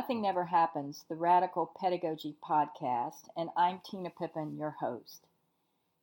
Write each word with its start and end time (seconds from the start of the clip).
Nothing 0.00 0.22
Never 0.22 0.46
Happens, 0.46 1.04
the 1.10 1.14
Radical 1.14 1.70
Pedagogy 1.78 2.34
Podcast, 2.42 3.28
and 3.36 3.50
I'm 3.54 3.82
Tina 3.84 4.08
Pippin, 4.08 4.56
your 4.56 4.76
host. 4.80 5.26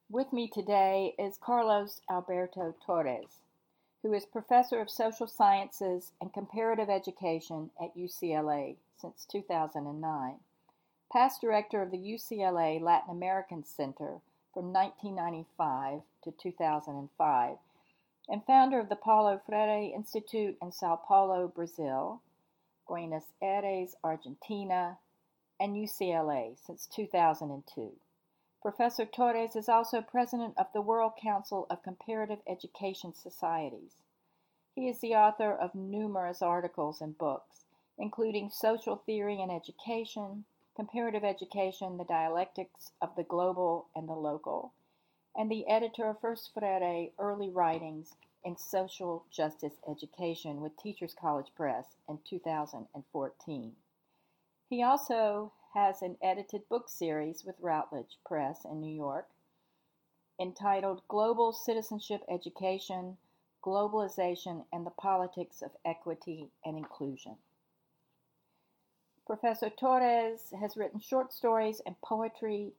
With 0.08 0.32
me 0.32 0.48
today 0.48 1.16
is 1.18 1.40
Carlos 1.42 2.02
Alberto 2.08 2.76
Torres, 2.86 3.40
who 4.04 4.14
is 4.14 4.28
Professor 4.28 4.80
of 4.80 4.92
Social 4.92 5.26
Sciences 5.26 6.12
and 6.22 6.32
Comparative 6.32 6.92
Education 6.92 7.72
at 7.82 7.98
UCLA 7.98 8.76
since 9.02 9.26
2009, 9.32 10.36
past 11.12 11.42
Director 11.42 11.82
of 11.82 11.90
the 11.90 11.98
UCLA 11.98 12.80
Latin 12.80 13.10
American 13.10 13.64
Center 13.66 14.22
from 14.54 14.72
1995 14.72 16.02
to 16.24 16.32
2005, 16.40 17.58
and 18.30 18.46
founder 18.46 18.80
of 18.80 18.90
the 18.90 18.96
Paulo 18.96 19.42
Freire 19.44 19.92
Institute 19.96 20.56
in 20.62 20.72
Sao 20.72 20.98
Paulo, 20.98 21.48
Brazil 21.48 22.22
Buenos 22.88 23.34
Aires, 23.42 23.96
Argentina, 24.04 25.00
and 25.60 25.76
UCLA 25.76 26.58
since 26.58 26.88
2002. 26.88 27.92
Professor 28.62 29.06
Torres 29.06 29.56
is 29.56 29.70
also 29.70 30.02
president 30.02 30.54
of 30.58 30.68
the 30.74 30.82
World 30.82 31.14
Council 31.22 31.68
of 31.70 31.84
Comparative 31.84 32.40
Education 32.48 33.14
Societies. 33.14 34.02
He 34.76 34.88
is 34.88 35.00
the 35.00 35.16
author 35.16 35.54
of 35.54 35.74
numerous 35.74 36.42
articles 36.42 37.02
and 37.02 37.18
books, 37.18 37.66
including 37.98 38.50
Social 38.50 38.96
Theory 38.96 39.42
and 39.42 39.52
Education, 39.52 40.46
Comparative 40.76 41.24
Education, 41.24 41.98
The 41.98 42.04
Dialectics 42.04 42.92
of 43.02 43.16
the 43.16 43.24
Global 43.24 43.88
and 43.96 44.08
the 44.08 44.14
Local, 44.14 44.74
and 45.36 45.50
the 45.50 45.68
editor 45.68 46.10
of 46.10 46.20
First 46.20 46.52
Freire 46.54 47.10
Early 47.18 47.50
Writings 47.50 48.16
in 48.44 48.58
Social 48.58 49.26
Justice 49.32 49.76
Education 49.90 50.62
with 50.62 50.78
Teachers 50.78 51.16
College 51.20 51.48
Press 51.56 51.86
in 52.08 52.20
2014. 52.28 53.72
He 54.70 54.84
also 54.84 55.54
has 55.74 56.02
an 56.02 56.18
edited 56.22 56.68
book 56.70 56.90
series 56.90 57.44
with 57.46 57.56
Routledge 57.62 58.18
Press 58.26 58.66
in 58.66 58.82
New 58.82 58.94
York 58.94 59.28
entitled 60.40 61.02
Global 61.08 61.52
Citizenship 61.52 62.22
Education, 62.30 63.18
Globalization, 63.64 64.66
and 64.72 64.86
the 64.86 64.92
Politics 64.92 65.62
of 65.62 65.72
Equity 65.86 66.50
and 66.64 66.78
Inclusion. 66.78 67.36
Professor 69.26 69.70
Torres 69.70 70.54
has 70.60 70.78
written 70.78 71.00
short 71.00 71.34
stories 71.34 71.82
and 71.86 72.00
poetry 72.02 72.74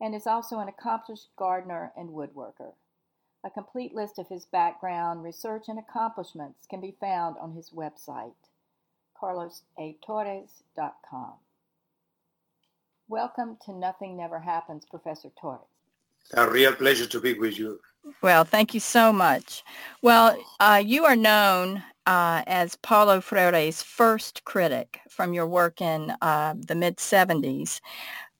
and 0.00 0.14
is 0.14 0.26
also 0.26 0.60
an 0.60 0.68
accomplished 0.68 1.28
gardener 1.36 1.92
and 1.96 2.10
woodworker. 2.10 2.72
A 3.44 3.50
complete 3.50 3.94
list 3.94 4.18
of 4.18 4.28
his 4.28 4.46
background, 4.46 5.22
research, 5.22 5.66
and 5.68 5.78
accomplishments 5.78 6.66
can 6.68 6.80
be 6.80 6.96
found 7.00 7.36
on 7.40 7.52
his 7.52 7.70
website, 7.70 8.32
carlosatorres.com. 9.20 11.34
Welcome 13.06 13.56
to 13.64 13.72
Nothing 13.72 14.16
Never 14.16 14.40
Happens, 14.40 14.84
Professor 14.84 15.28
Torres. 15.40 15.60
A 16.34 16.50
real 16.50 16.74
pleasure 16.74 17.06
to 17.06 17.20
be 17.20 17.34
with 17.34 17.60
you. 17.60 17.78
Well, 18.22 18.42
thank 18.42 18.74
you 18.74 18.80
so 18.80 19.12
much. 19.12 19.62
Well, 20.02 20.36
uh, 20.58 20.82
you 20.84 21.04
are 21.04 21.14
known 21.14 21.84
uh, 22.06 22.42
as 22.48 22.74
Paulo 22.74 23.20
Freire's 23.20 23.84
first 23.84 24.42
critic 24.44 24.98
from 25.08 25.32
your 25.32 25.46
work 25.46 25.80
in 25.80 26.12
uh, 26.22 26.54
the 26.58 26.74
mid-70s, 26.74 27.80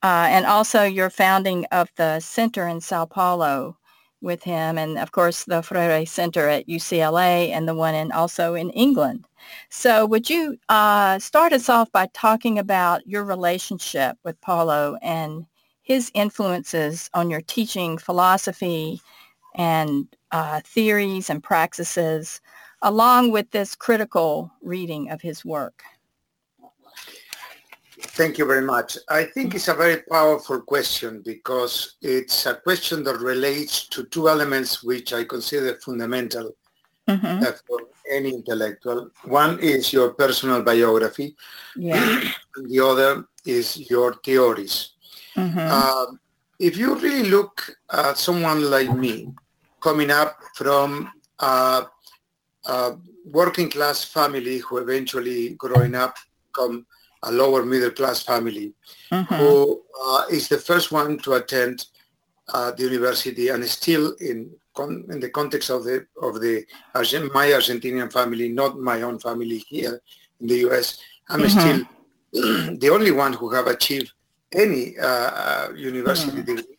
uh, 0.02 0.26
and 0.28 0.44
also 0.44 0.82
your 0.82 1.08
founding 1.08 1.66
of 1.66 1.88
the 1.94 2.18
center 2.18 2.66
in 2.66 2.80
Sao 2.80 3.04
Paulo 3.04 3.76
with 4.20 4.42
him 4.42 4.78
and 4.78 4.98
of 4.98 5.12
course 5.12 5.44
the 5.44 5.62
Freire 5.62 6.04
Center 6.06 6.48
at 6.48 6.68
UCLA 6.68 7.50
and 7.50 7.68
the 7.68 7.74
one 7.74 7.94
in 7.94 8.12
also 8.12 8.54
in 8.54 8.70
England. 8.70 9.26
So 9.70 10.06
would 10.06 10.28
you 10.28 10.56
uh, 10.68 11.18
start 11.18 11.52
us 11.52 11.68
off 11.68 11.90
by 11.92 12.08
talking 12.14 12.58
about 12.58 13.06
your 13.06 13.24
relationship 13.24 14.16
with 14.24 14.40
Paulo 14.40 14.96
and 15.02 15.46
his 15.82 16.10
influences 16.14 17.08
on 17.14 17.30
your 17.30 17.40
teaching 17.42 17.96
philosophy 17.98 19.00
and 19.54 20.06
uh, 20.32 20.60
theories 20.64 21.30
and 21.30 21.42
practices 21.42 22.40
along 22.82 23.32
with 23.32 23.50
this 23.50 23.74
critical 23.74 24.50
reading 24.62 25.10
of 25.10 25.20
his 25.20 25.44
work? 25.44 25.82
Thank 28.00 28.38
you 28.38 28.46
very 28.46 28.62
much. 28.62 28.96
I 29.08 29.24
think 29.24 29.54
it's 29.54 29.68
a 29.68 29.74
very 29.74 30.02
powerful 30.02 30.60
question 30.60 31.22
because 31.24 31.96
it's 32.00 32.46
a 32.46 32.54
question 32.54 33.02
that 33.04 33.18
relates 33.18 33.88
to 33.88 34.04
two 34.04 34.28
elements 34.28 34.84
which 34.84 35.12
I 35.12 35.24
consider 35.24 35.74
fundamental 35.84 36.54
mm-hmm. 37.08 37.42
for 37.66 37.80
any 38.10 38.30
intellectual. 38.30 39.10
One 39.24 39.58
is 39.58 39.92
your 39.92 40.10
personal 40.14 40.62
biography. 40.62 41.34
Yeah. 41.74 42.30
the 42.56 42.80
other 42.80 43.24
is 43.44 43.90
your 43.90 44.14
theories. 44.24 44.90
Mm-hmm. 45.36 45.58
Uh, 45.58 46.06
if 46.58 46.76
you 46.76 46.94
really 46.96 47.28
look 47.30 47.76
at 47.92 48.18
someone 48.18 48.70
like 48.70 48.92
me 48.94 49.32
coming 49.80 50.10
up 50.10 50.38
from 50.54 51.10
a, 51.40 51.86
a 52.66 52.96
working 53.24 53.70
class 53.70 54.04
family 54.04 54.58
who 54.58 54.78
eventually 54.78 55.50
growing 55.50 55.94
up 55.94 56.16
come 56.52 56.86
a 57.24 57.32
lower 57.32 57.64
middle 57.64 57.90
class 57.90 58.22
family 58.22 58.72
mm-hmm. 59.12 59.34
who 59.34 59.82
uh, 60.04 60.22
is 60.30 60.48
the 60.48 60.58
first 60.58 60.92
one 60.92 61.18
to 61.18 61.34
attend 61.34 61.86
uh, 62.54 62.70
the 62.72 62.82
university 62.84 63.48
and 63.48 63.64
still 63.64 64.14
in 64.20 64.50
con- 64.74 65.04
in 65.10 65.20
the 65.20 65.30
context 65.30 65.70
of 65.70 65.84
the 65.84 66.06
of 66.22 66.40
the 66.40 66.64
my 67.34 67.46
Argentinian 67.58 68.10
family, 68.12 68.48
not 68.48 68.78
my 68.78 69.02
own 69.02 69.18
family 69.18 69.58
here 69.68 70.00
in 70.40 70.46
the 70.46 70.58
U.S. 70.68 70.98
I'm 71.28 71.40
mm-hmm. 71.40 71.58
still 71.58 72.76
the 72.82 72.90
only 72.90 73.10
one 73.10 73.32
who 73.32 73.50
have 73.50 73.66
achieved 73.66 74.12
any 74.52 74.98
uh, 74.98 75.30
uh 75.44 75.68
university 75.76 76.38
mm-hmm. 76.38 76.56
degree. 76.56 76.76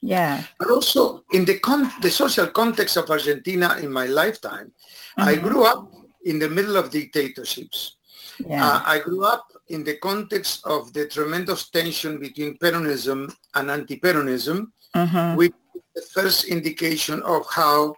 Yeah. 0.00 0.44
But 0.58 0.70
also 0.70 1.24
in 1.32 1.44
the 1.44 1.58
con- 1.58 1.92
the 2.00 2.10
social 2.10 2.46
context 2.46 2.96
of 2.96 3.10
Argentina 3.10 3.76
in 3.82 3.90
my 3.92 4.06
lifetime, 4.06 4.72
I 5.16 5.34
mm-hmm. 5.34 5.46
grew 5.46 5.64
up 5.64 5.92
in 6.24 6.38
the 6.38 6.48
middle 6.48 6.76
of 6.76 6.90
dictatorships. 6.90 7.97
Yeah. 8.46 8.64
Uh, 8.64 8.82
I 8.84 8.98
grew 9.00 9.24
up 9.24 9.46
in 9.68 9.84
the 9.84 9.96
context 9.96 10.64
of 10.64 10.92
the 10.92 11.06
tremendous 11.08 11.68
tension 11.70 12.18
between 12.18 12.56
Peronism 12.58 13.32
and 13.54 13.70
anti-Peronism, 13.70 14.70
mm-hmm. 14.94 15.36
which 15.36 15.52
is 15.74 15.82
the 15.94 16.02
first 16.14 16.44
indication 16.44 17.22
of 17.22 17.46
how 17.50 17.94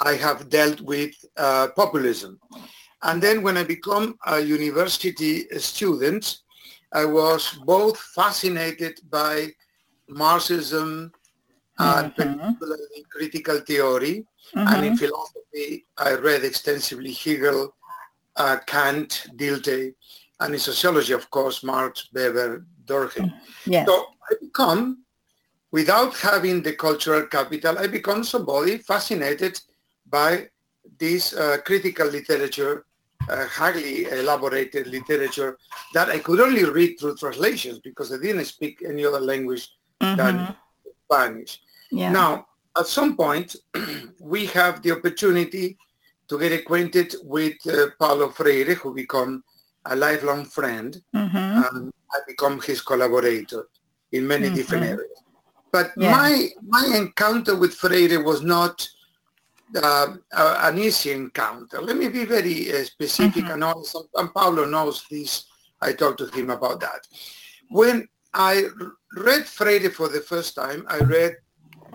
I 0.00 0.14
have 0.14 0.48
dealt 0.48 0.80
with 0.80 1.14
uh, 1.36 1.68
populism. 1.76 2.40
And 3.02 3.22
then 3.22 3.42
when 3.42 3.56
I 3.56 3.64
become 3.64 4.16
a 4.26 4.40
university 4.40 5.46
student, 5.58 6.38
I 6.92 7.04
was 7.04 7.58
both 7.64 7.98
fascinated 7.98 9.00
by 9.10 9.48
Marxism 10.08 11.12
and 11.78 12.14
mm-hmm. 12.14 12.52
critical 13.10 13.60
theory. 13.60 14.24
Mm-hmm. 14.54 14.74
And 14.74 14.86
in 14.86 14.96
philosophy, 14.96 15.86
I 15.96 16.14
read 16.14 16.44
extensively 16.44 17.12
Hegel 17.12 17.74
uh, 18.36 18.58
Kant, 18.66 19.26
Dilthey, 19.36 19.94
and 20.40 20.54
in 20.54 20.60
sociology, 20.60 21.12
of 21.12 21.30
course, 21.30 21.62
Marx, 21.62 22.08
Weber, 22.12 22.66
Durkheim. 22.86 23.32
So 23.86 24.06
I 24.30 24.34
become, 24.40 25.04
without 25.70 26.16
having 26.16 26.62
the 26.62 26.72
cultural 26.72 27.26
capital, 27.26 27.78
I 27.78 27.86
become 27.86 28.24
somebody 28.24 28.78
fascinated 28.78 29.60
by 30.08 30.48
this 30.98 31.32
uh, 31.34 31.58
critical 31.64 32.06
literature, 32.08 32.84
uh, 33.28 33.46
highly 33.46 34.04
elaborated 34.04 34.86
literature 34.86 35.56
that 35.94 36.08
I 36.08 36.18
could 36.18 36.40
only 36.40 36.64
read 36.64 36.98
through 36.98 37.16
translations 37.16 37.78
because 37.78 38.12
I 38.12 38.18
didn't 38.18 38.44
speak 38.44 38.82
any 38.86 39.04
other 39.04 39.20
language 39.20 39.70
mm-hmm. 40.00 40.16
than 40.16 40.56
Spanish. 41.04 41.60
Yeah. 41.90 42.10
Now, 42.10 42.46
at 42.76 42.86
some 42.86 43.16
point, 43.16 43.56
we 44.20 44.46
have 44.46 44.82
the 44.82 44.92
opportunity 44.92 45.78
to 46.28 46.38
get 46.38 46.52
acquainted 46.52 47.14
with 47.22 47.54
uh, 47.66 47.88
Paulo 47.98 48.28
Freire, 48.30 48.74
who 48.74 48.94
become 48.94 49.44
a 49.86 49.96
lifelong 49.96 50.44
friend, 50.44 51.02
mm-hmm. 51.14 51.36
and 51.36 51.92
I 52.12 52.18
become 52.26 52.60
his 52.60 52.80
collaborator 52.80 53.66
in 54.12 54.26
many 54.26 54.46
mm-hmm. 54.46 54.56
different 54.56 54.84
areas. 54.84 55.22
But 55.70 55.92
yeah. 55.96 56.12
my 56.12 56.48
my 56.66 56.96
encounter 56.96 57.56
with 57.56 57.74
Freire 57.74 58.22
was 58.22 58.42
not 58.42 58.88
uh, 59.74 60.14
an 60.32 60.78
easy 60.78 61.12
encounter. 61.12 61.80
Let 61.82 61.96
me 61.96 62.08
be 62.08 62.24
very 62.24 62.72
uh, 62.72 62.84
specific 62.84 63.44
mm-hmm. 63.44 63.54
and 63.54 63.64
honest, 63.64 63.96
and 64.14 64.32
Paulo 64.32 64.64
knows 64.64 65.04
this. 65.10 65.46
I 65.80 65.92
talked 65.92 66.18
to 66.18 66.26
him 66.28 66.50
about 66.50 66.80
that. 66.80 67.06
When 67.70 68.08
I 68.32 68.64
read 69.16 69.46
Freire 69.46 69.90
for 69.90 70.08
the 70.08 70.20
first 70.20 70.54
time, 70.54 70.86
I 70.88 70.98
read 70.98 71.36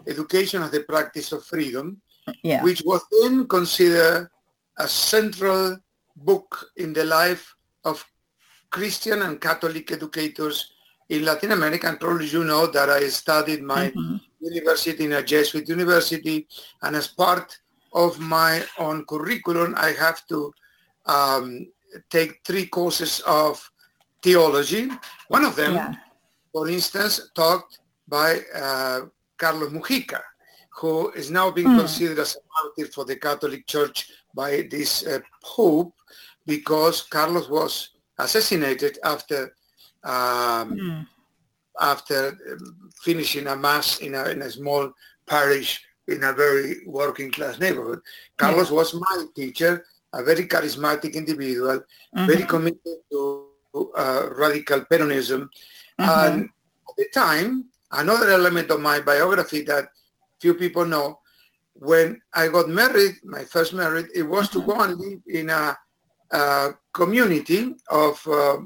Education 0.08 0.62
as 0.62 0.72
the 0.72 0.82
Practice 0.82 1.32
of 1.32 1.44
Freedom, 1.44 2.02
yeah. 2.44 2.64
which 2.64 2.82
was 2.86 3.02
then 3.22 3.48
considered 3.48 4.30
a 4.78 4.88
central 4.88 5.78
book 6.16 6.72
in 6.78 6.94
the 6.94 7.04
life 7.04 7.56
of 7.86 8.06
Christian 8.70 9.22
and 9.24 9.42
Catholic 9.42 9.92
educators 9.92 10.74
in 11.10 11.26
Latin 11.26 11.52
America. 11.52 11.88
And 11.88 12.00
probably 12.00 12.28
you 12.28 12.44
know 12.44 12.68
that 12.68 12.90
I 12.90 13.08
studied 13.10 13.62
my 13.64 13.90
mm-hmm. 13.90 14.18
university 14.40 15.06
in 15.06 15.14
a 15.14 15.24
Jesuit 15.24 15.68
university, 15.68 16.48
and 16.82 16.96
as 16.96 17.08
part 17.08 17.58
of 17.94 18.20
my 18.20 18.64
own 18.78 19.06
curriculum, 19.06 19.74
I 19.78 19.92
have 19.92 20.26
to 20.28 20.54
um, 21.06 21.68
take 22.10 22.42
three 22.46 22.68
courses 22.68 23.22
of 23.26 23.60
theology. 24.22 24.90
One 25.28 25.46
of 25.46 25.56
them, 25.56 25.74
yeah. 25.74 25.96
for 26.52 26.70
instance, 26.70 27.32
talked 27.34 27.80
by 28.08 28.42
uh, 28.56 29.02
Carlos 29.38 29.72
Mujica, 29.72 30.22
who 30.80 31.12
is 31.12 31.30
now 31.30 31.52
being 31.52 31.68
mm. 31.68 31.80
considered 31.80 32.20
as 32.20 32.38
a 32.38 32.40
martyr 32.56 32.92
for 32.92 33.04
the 33.06 33.16
Catholic 33.16 33.68
Church 33.68 34.10
by 34.34 34.68
this 34.72 35.06
uh, 35.06 35.20
Pope 35.44 35.94
because 36.46 37.02
Carlos 37.04 37.50
was 37.50 37.90
assassinated 38.18 38.98
after 39.04 39.54
um, 40.04 40.68
mm. 40.72 41.08
after 41.82 42.38
um, 42.52 42.92
finishing 43.04 43.48
a 43.48 43.56
mass 43.56 44.00
in 44.00 44.16
a, 44.16 44.26
in 44.30 44.42
a 44.42 44.50
small 44.50 44.92
parish 45.28 45.84
in 46.08 46.24
a 46.24 46.34
very 46.34 46.78
working 46.88 47.32
class 47.32 47.60
neighborhood. 47.60 48.00
Carlos 48.38 48.70
yeah. 48.70 48.78
was 48.78 48.94
my 48.94 49.26
teacher, 49.36 49.86
a 50.14 50.24
very 50.24 50.46
charismatic 50.48 51.14
individual, 51.14 51.80
mm-hmm. 51.80 52.26
very 52.26 52.44
committed 52.44 52.98
to 53.12 53.48
uh, 53.96 54.30
radical 54.36 54.82
Peronism. 54.82 55.50
Mm-hmm. 56.00 56.10
And 56.10 56.44
at 56.90 56.96
the 56.98 57.08
time, 57.14 57.66
another 57.92 58.32
element 58.32 58.72
of 58.72 58.80
my 58.80 59.00
biography 59.00 59.62
that 59.64 59.90
few 60.40 60.54
people 60.54 60.86
know, 60.86 61.20
when 61.74 62.22
I 62.34 62.48
got 62.50 62.68
married, 62.70 63.16
my 63.24 63.44
first 63.44 63.74
marriage, 63.74 64.08
it 64.14 64.24
was 64.24 64.50
to 64.50 64.62
go 64.62 64.80
and 64.82 64.98
live 64.98 65.20
in 65.28 65.50
a, 65.50 65.78
a 66.32 66.72
community 66.94 67.76
of 67.90 68.26
uh, 68.28 68.58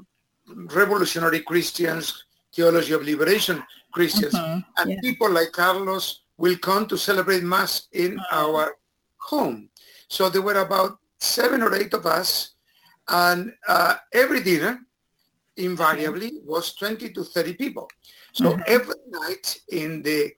revolutionary 0.47 1.41
Christians, 1.41 2.25
theology 2.53 2.93
of 2.93 3.03
liberation 3.03 3.63
Christians, 3.91 4.33
mm-hmm. 4.33 4.59
and 4.77 4.91
yeah. 4.91 5.01
people 5.01 5.29
like 5.29 5.51
Carlos 5.51 6.21
will 6.37 6.57
come 6.57 6.87
to 6.87 6.97
celebrate 6.97 7.43
Mass 7.43 7.87
in 7.91 8.13
mm-hmm. 8.13 8.35
our 8.35 8.75
home. 9.17 9.69
So 10.07 10.29
there 10.29 10.41
were 10.41 10.59
about 10.59 10.97
seven 11.19 11.61
or 11.61 11.73
eight 11.75 11.93
of 11.93 12.05
us, 12.05 12.55
and 13.07 13.53
uh, 13.67 13.95
every 14.11 14.41
dinner 14.41 14.79
invariably 15.57 16.41
was 16.43 16.73
20 16.75 17.11
to 17.11 17.23
30 17.23 17.53
people. 17.53 17.87
So 18.33 18.53
mm-hmm. 18.53 18.61
every 18.65 18.95
night 19.07 19.59
in 19.71 20.01
the 20.01 20.31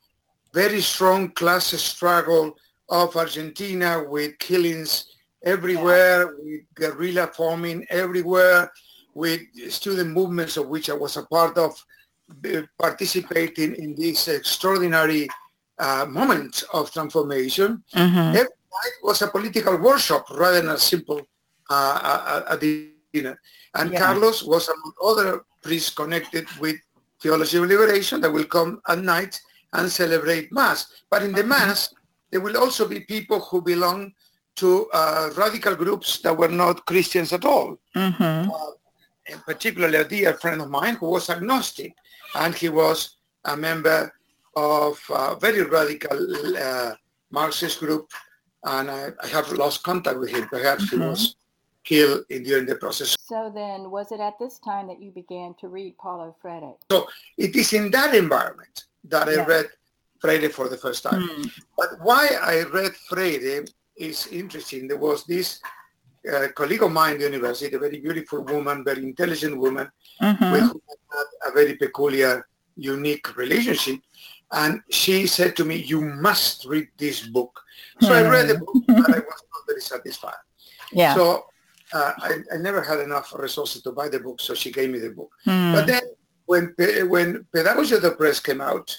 very 0.55 0.79
strong 0.79 1.29
class 1.31 1.65
struggle 1.65 2.55
of 2.89 3.15
Argentina 3.17 4.01
with 4.07 4.39
killings 4.39 5.11
everywhere, 5.43 6.33
with 6.39 6.61
guerrilla 6.73 7.27
forming 7.27 7.85
everywhere, 7.89 8.71
with 9.13 9.41
student 9.69 10.11
movements 10.11 10.55
of 10.55 10.67
which 10.69 10.89
I 10.89 10.93
was 10.93 11.17
a 11.17 11.23
part 11.23 11.57
of, 11.57 11.71
participating 12.79 13.75
in 13.75 13.95
this 13.95 14.27
extraordinary 14.29 15.27
uh, 15.77 16.05
moment 16.07 16.63
of 16.73 16.91
transformation. 16.91 17.83
Mm-hmm. 17.93 18.39
Every 18.41 18.59
night 18.77 18.95
was 19.03 19.21
a 19.21 19.27
political 19.27 19.77
workshop 19.77 20.23
rather 20.31 20.61
than 20.61 20.71
a 20.71 20.77
simple 20.77 21.21
uh, 21.69 22.43
a, 22.47 22.53
a 22.53 22.57
dinner. 22.57 23.37
And 23.75 23.91
yeah. 23.91 23.99
Carlos 23.99 24.43
was 24.43 24.69
among 24.69 24.93
other 25.03 25.41
priests 25.61 25.89
connected 25.89 26.47
with 26.59 26.77
Theology 27.21 27.57
of 27.57 27.65
Liberation 27.65 28.21
that 28.21 28.31
will 28.31 28.45
come 28.45 28.79
at 28.87 28.99
night 28.99 29.39
and 29.77 29.91
celebrate 29.91 30.51
Mass. 30.51 31.03
But 31.09 31.23
in 31.23 31.31
the 31.31 31.41
mm-hmm. 31.41 31.49
Mass, 31.49 31.93
there 32.31 32.41
will 32.41 32.57
also 32.57 32.87
be 32.87 33.01
people 33.01 33.39
who 33.39 33.61
belong 33.61 34.13
to 34.55 34.87
uh, 34.93 35.29
radical 35.37 35.75
groups 35.75 36.19
that 36.19 36.37
were 36.37 36.47
not 36.47 36.85
Christians 36.85 37.33
at 37.33 37.45
all. 37.45 37.77
Mm-hmm. 37.95 38.51
Uh, 38.51 38.71
in 39.27 39.39
particularly 39.39 39.97
a 39.97 40.03
dear 40.03 40.33
friend 40.35 40.61
of 40.61 40.69
mine 40.69 40.95
who 40.95 41.09
was 41.09 41.29
agnostic, 41.29 41.93
and 42.35 42.53
he 42.53 42.69
was 42.69 43.17
a 43.45 43.57
member 43.57 44.13
of 44.55 44.99
a 45.09 45.35
very 45.35 45.63
radical 45.63 46.57
uh, 46.57 46.93
Marxist 47.31 47.79
group, 47.79 48.09
and 48.63 48.89
I, 48.89 49.09
I, 49.21 49.27
have 49.27 49.51
lost 49.51 49.83
contact 49.83 50.19
with 50.19 50.29
him. 50.29 50.47
Perhaps 50.47 50.85
mm-hmm. 50.85 51.01
he 51.01 51.07
was 51.07 51.35
killed 51.83 52.25
in, 52.29 52.43
during 52.43 52.65
the 52.65 52.75
process. 52.75 53.15
So 53.19 53.51
then, 53.53 53.89
was 53.89 54.11
it 54.11 54.19
at 54.19 54.37
this 54.39 54.59
time 54.59 54.87
that 54.87 55.01
you 55.01 55.11
began 55.11 55.55
to 55.59 55.67
read 55.67 55.97
Paulo 55.97 56.35
Freire? 56.41 56.73
So 56.91 57.07
it 57.37 57.55
is 57.55 57.73
in 57.73 57.91
that 57.91 58.13
environment 58.13 58.85
that 59.09 59.27
yeah. 59.27 59.41
I 59.41 59.45
read 59.45 59.67
Freire 60.19 60.49
for 60.49 60.69
the 60.69 60.77
first 60.77 61.03
time. 61.03 61.27
Mm. 61.27 61.51
But 61.77 61.89
why 62.01 62.29
I 62.41 62.63
read 62.63 62.93
Freire 63.09 63.65
is 63.97 64.27
interesting. 64.27 64.87
There 64.87 64.97
was 64.97 65.25
this 65.25 65.61
uh, 66.31 66.47
colleague 66.55 66.83
of 66.83 66.91
mine 66.91 67.13
in 67.13 67.19
the 67.19 67.25
university, 67.25 67.75
a 67.75 67.79
very 67.79 67.99
beautiful 67.99 68.43
woman, 68.43 68.83
very 68.83 69.03
intelligent 69.03 69.57
woman, 69.57 69.89
mm-hmm. 70.21 70.51
with 70.51 70.63
whom 70.63 70.81
I 70.89 71.17
had 71.17 71.51
a 71.51 71.53
very 71.53 71.75
peculiar, 71.75 72.47
unique 72.75 73.35
relationship. 73.37 73.99
And 74.51 74.81
she 74.89 75.27
said 75.27 75.55
to 75.57 75.65
me, 75.65 75.75
you 75.75 76.01
must 76.01 76.65
read 76.65 76.87
this 76.97 77.27
book. 77.27 77.59
So 78.01 78.09
mm. 78.09 78.15
I 78.15 78.29
read 78.29 78.47
the 78.47 78.59
book, 78.59 78.83
but 78.87 79.09
I 79.09 79.19
was 79.19 79.41
not 79.51 79.61
very 79.67 79.81
satisfied. 79.81 80.41
Yeah. 80.91 81.15
So 81.15 81.45
uh, 81.93 82.13
I, 82.17 82.37
I, 82.53 82.57
never 82.57 82.81
had 82.81 82.99
enough 82.99 83.33
resources 83.37 83.81
to 83.83 83.91
buy 83.91 84.09
the 84.09 84.19
book, 84.19 84.39
so 84.39 84.53
she 84.53 84.71
gave 84.71 84.89
me 84.89 84.99
the 84.99 85.09
book. 85.09 85.31
Mm. 85.45 85.73
But 85.73 85.87
then 85.87 86.01
when, 86.45 86.73
when 87.07 87.45
Pedagogy 87.53 87.95
of 87.95 88.01
the 88.01 88.11
Oppressed 88.11 88.43
came 88.43 88.61
out, 88.61 88.95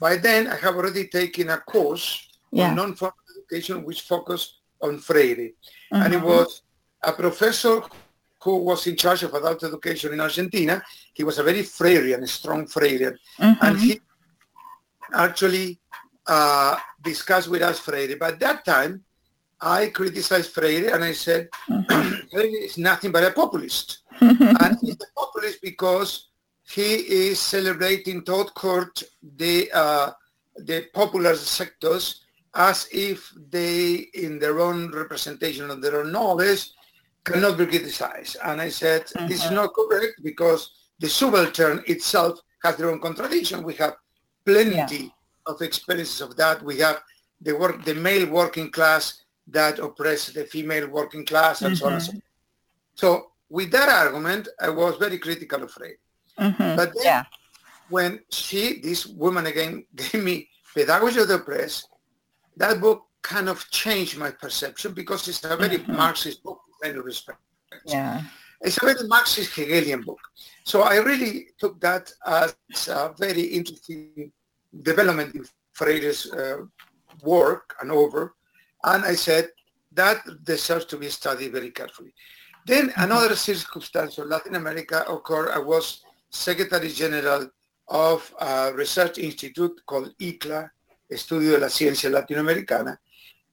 by 0.00 0.16
then 0.16 0.46
I 0.46 0.56
have 0.56 0.76
already 0.76 1.08
taken 1.08 1.50
a 1.50 1.58
course 1.58 2.28
yeah. 2.52 2.68
on 2.68 2.76
non-formal 2.76 3.16
education 3.36 3.84
which 3.84 4.02
focused 4.02 4.60
on 4.82 4.98
Freire. 4.98 5.36
Mm-hmm. 5.36 5.96
And 5.96 6.14
it 6.14 6.22
was 6.22 6.62
a 7.02 7.12
professor 7.12 7.82
who 8.42 8.58
was 8.58 8.86
in 8.86 8.96
charge 8.96 9.24
of 9.24 9.34
adult 9.34 9.64
education 9.64 10.12
in 10.12 10.20
Argentina. 10.20 10.82
He 11.12 11.24
was 11.24 11.38
a 11.38 11.42
very 11.42 11.62
Freirean, 11.62 12.26
strong 12.28 12.66
Freirean. 12.66 13.16
Mm-hmm. 13.38 13.64
And 13.64 13.78
he 13.78 14.00
actually 15.12 15.80
uh, 16.26 16.76
discussed 17.02 17.48
with 17.48 17.62
us 17.62 17.80
Freire. 17.80 18.16
But 18.18 18.34
at 18.34 18.40
that 18.40 18.64
time, 18.64 19.04
I 19.60 19.88
criticized 19.88 20.52
Freire 20.52 20.94
and 20.94 21.02
I 21.02 21.12
said, 21.12 21.48
mm-hmm. 21.68 22.28
Freire 22.30 22.62
is 22.62 22.78
nothing 22.78 23.10
but 23.10 23.24
a 23.24 23.32
populist. 23.32 24.02
and 24.20 24.78
he's 24.80 24.94
a 24.94 25.20
populist 25.20 25.60
because 25.62 26.27
he 26.70 26.94
is 26.94 27.40
celebrating 27.40 28.22
tout 28.22 28.52
court 28.54 29.02
the, 29.36 29.70
uh, 29.72 30.10
the 30.56 30.86
popular 30.92 31.34
sectors 31.34 32.24
as 32.54 32.88
if 32.92 33.32
they, 33.50 34.08
in 34.14 34.38
their 34.38 34.60
own 34.60 34.90
representation 34.92 35.70
of 35.70 35.80
their 35.80 36.00
own 36.00 36.12
knowledge, 36.12 36.70
cannot 37.24 37.56
be 37.56 37.66
criticized. 37.66 38.36
And 38.44 38.60
I 38.60 38.68
said, 38.68 39.06
mm-hmm. 39.06 39.28
this 39.28 39.44
is 39.44 39.50
not 39.50 39.74
correct 39.74 40.20
because 40.22 40.70
the 40.98 41.08
subaltern 41.08 41.82
itself 41.86 42.40
has 42.62 42.76
their 42.76 42.90
own 42.90 43.00
contradiction. 43.00 43.62
We 43.62 43.74
have 43.74 43.96
plenty 44.44 45.04
yeah. 45.04 45.08
of 45.46 45.62
experiences 45.62 46.20
of 46.20 46.36
that. 46.36 46.62
We 46.62 46.78
have 46.78 47.00
the 47.40 47.52
work, 47.52 47.84
the 47.84 47.94
male 47.94 48.28
working 48.28 48.70
class 48.70 49.22
that 49.46 49.78
oppresses 49.78 50.34
the 50.34 50.44
female 50.44 50.88
working 50.88 51.24
class 51.24 51.62
and 51.62 51.74
mm-hmm. 51.74 51.80
so 51.80 51.86
on 51.86 51.92
and 51.94 52.02
so 52.02 52.12
on. 52.12 52.22
So 52.94 53.30
with 53.48 53.70
that 53.70 53.88
argument, 53.88 54.48
I 54.60 54.68
was 54.68 54.96
very 54.96 55.18
critical 55.18 55.62
of 55.62 55.70
Freire. 55.70 55.96
Mm-hmm. 56.38 56.76
But 56.76 56.92
then 56.94 57.04
yeah. 57.04 57.24
when 57.88 58.20
she, 58.30 58.80
this 58.80 59.06
woman 59.06 59.46
again, 59.46 59.84
gave 59.94 60.22
me 60.22 60.48
Pedagogy 60.74 61.20
of 61.20 61.28
the 61.28 61.36
Oppressed, 61.36 61.88
that 62.56 62.80
book 62.80 63.04
kind 63.22 63.48
of 63.48 63.68
changed 63.70 64.16
my 64.18 64.30
perception 64.30 64.92
because 64.92 65.26
it's 65.28 65.44
a 65.44 65.56
very 65.56 65.78
mm-hmm. 65.78 65.96
Marxist 65.96 66.42
book 66.42 66.60
in 66.82 66.88
many 66.88 67.00
respects. 67.00 67.40
Yeah. 67.84 68.22
It's 68.60 68.78
a 68.82 68.86
very 68.86 69.06
Marxist 69.06 69.54
Hegelian 69.54 70.02
book. 70.02 70.20
So 70.64 70.82
I 70.82 70.96
really 70.96 71.48
took 71.58 71.80
that 71.80 72.10
as 72.26 72.56
a 72.88 73.12
very 73.16 73.42
interesting 73.42 74.32
development 74.82 75.34
in 75.34 75.44
Freire's 75.72 76.30
uh, 76.32 76.58
work 77.22 77.74
and 77.80 77.90
over. 77.92 78.34
And 78.84 79.04
I 79.04 79.14
said, 79.14 79.48
that 79.92 80.18
deserves 80.44 80.84
to 80.86 80.96
be 80.96 81.08
studied 81.08 81.52
very 81.52 81.70
carefully. 81.70 82.12
Then 82.66 82.88
mm-hmm. 82.88 83.02
another 83.02 83.34
circumstance 83.36 84.18
of 84.18 84.26
Latin 84.26 84.56
America 84.56 85.04
occurred. 85.08 85.50
I 85.50 85.58
was 85.58 86.02
Secretary 86.30 86.88
General 86.88 87.50
of 87.88 88.34
a 88.40 88.72
research 88.74 89.18
institute 89.18 89.80
called 89.86 90.14
ICLA, 90.20 90.70
Estudio 91.10 91.52
de 91.52 91.58
la 91.58 91.68
Ciencia 91.68 92.10
Latinoamericana. 92.10 92.98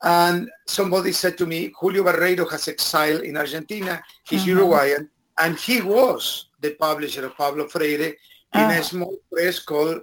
And 0.01 0.49
somebody 0.67 1.11
said 1.13 1.37
to 1.37 1.45
me, 1.45 1.71
Julio 1.79 2.03
Barreiro 2.03 2.49
has 2.51 2.67
exiled 2.67 3.21
in 3.21 3.37
Argentina. 3.37 4.03
He's 4.23 4.41
mm-hmm. 4.41 4.57
Uruguayan. 4.57 5.09
And 5.39 5.57
he 5.57 5.81
was 5.81 6.47
the 6.59 6.71
publisher 6.71 7.25
of 7.25 7.35
Pablo 7.35 7.67
Freire 7.67 8.15
in 8.53 8.61
a 8.61 8.79
ah. 8.79 8.81
small 8.81 9.17
press 9.31 9.59
called 9.59 10.01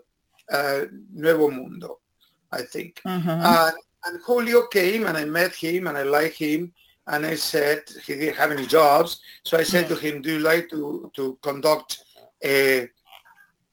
uh, 0.51 0.81
Nuevo 1.13 1.51
Mundo, 1.51 1.99
I 2.51 2.63
think. 2.63 3.01
Mm-hmm. 3.07 3.29
Uh, 3.29 3.71
and 4.05 4.21
Julio 4.27 4.67
came 4.67 5.07
and 5.07 5.17
I 5.17 5.25
met 5.25 5.55
him 5.55 5.87
and 5.87 5.97
I 5.97 6.03
liked 6.03 6.37
him. 6.37 6.73
And 7.07 7.27
I 7.27 7.35
said, 7.35 7.83
he 8.07 8.15
didn't 8.15 8.37
have 8.37 8.53
any 8.53 8.67
jobs. 8.67 9.21
So 9.45 9.59
I 9.59 9.65
said 9.65 9.89
to 9.89 9.97
him, 9.97 10.23
do 10.23 10.35
you 10.35 10.39
like 10.39 10.71
to, 10.71 11.11
to 11.15 11.37
conduct 11.43 12.05
a, 12.45 12.89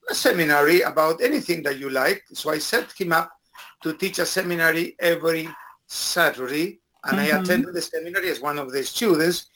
a 0.09 0.15
seminary 0.15 0.81
about 0.81 1.21
anything 1.21 1.63
that 1.63 1.79
you 1.79 1.89
like? 1.89 2.23
So 2.33 2.51
I 2.51 2.59
set 2.59 2.91
him 2.93 3.13
up 3.13 3.31
to 3.83 3.93
teach 3.93 4.19
a 4.19 4.25
seminary 4.25 4.95
every 4.99 5.47
Saturday, 5.87 6.79
and 7.05 7.17
mm-hmm. 7.17 7.35
I 7.35 7.39
attended 7.39 7.73
the 7.73 7.81
seminary 7.81 8.29
as 8.29 8.41
one 8.41 8.59
of 8.59 8.71
the 8.71 8.83
students, 8.83 9.47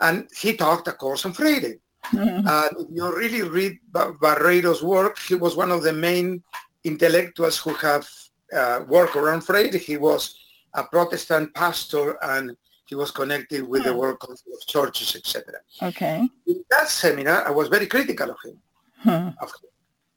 and 0.00 0.28
he 0.36 0.56
taught 0.56 0.88
a 0.88 0.92
course 0.92 1.24
on 1.24 1.32
Freire. 1.32 1.76
Mm-hmm. 2.06 2.46
Uh, 2.46 2.68
if 2.78 2.86
you 2.92 3.16
really 3.16 3.42
read 3.42 3.78
Barreiro's 3.92 4.82
work, 4.82 5.18
he 5.18 5.34
was 5.34 5.56
one 5.56 5.70
of 5.70 5.82
the 5.82 5.92
main 5.92 6.42
intellectuals 6.84 7.58
who 7.58 7.74
have 7.74 8.08
uh, 8.56 8.80
worked 8.86 9.16
around 9.16 9.42
Freire. 9.42 9.76
He 9.76 9.96
was 9.96 10.38
a 10.74 10.84
Protestant 10.84 11.52
pastor 11.54 12.16
and 12.22 12.56
he 12.86 12.94
was 12.94 13.10
connected 13.10 13.68
with 13.68 13.84
the 13.84 13.92
hmm. 13.92 13.98
World 13.98 14.20
Council 14.20 14.52
of 14.54 14.66
Churches, 14.66 15.14
etc. 15.16 15.54
Okay. 15.82 16.28
In 16.46 16.64
that 16.70 16.88
seminar, 16.88 17.46
I 17.46 17.50
was 17.50 17.68
very 17.68 17.86
critical 17.86 18.30
of 18.30 18.36
him, 18.44 18.58
hmm. 19.02 19.28
of 19.42 19.50
him 19.50 19.70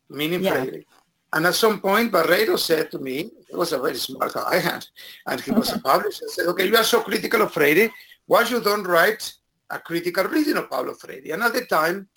meaning 0.09 0.43
yeah. 0.43 0.63
Freire. 0.63 0.83
And 1.31 1.45
at 1.45 1.53
some 1.53 1.79
point, 1.79 2.11
Barreiro 2.11 2.57
said 2.57 2.89
to 2.91 2.99
me, 2.99 3.29
he 3.49 3.55
was 3.55 3.71
a 3.71 3.77
very 3.77 3.97
smart 3.97 4.33
guy, 4.33 4.81
and 5.27 5.41
he 5.41 5.51
was 5.51 5.71
a 5.71 5.79
publisher, 5.79 6.27
said, 6.27 6.47
okay, 6.47 6.67
you 6.67 6.75
are 6.75 6.83
so 6.83 7.01
critical 7.01 7.43
of 7.43 7.53
Freire, 7.53 7.89
why 8.25 8.43
you 8.43 8.59
don't 8.61 8.83
write 8.83 9.33
a 9.69 9.77
critical 9.79 10.23
reading 10.23 10.57
of 10.57 10.69
Pablo 10.69 10.95
Freire? 10.95 11.33
And 11.33 11.43
at 11.43 11.53
the 11.53 11.65
time, 11.65 12.07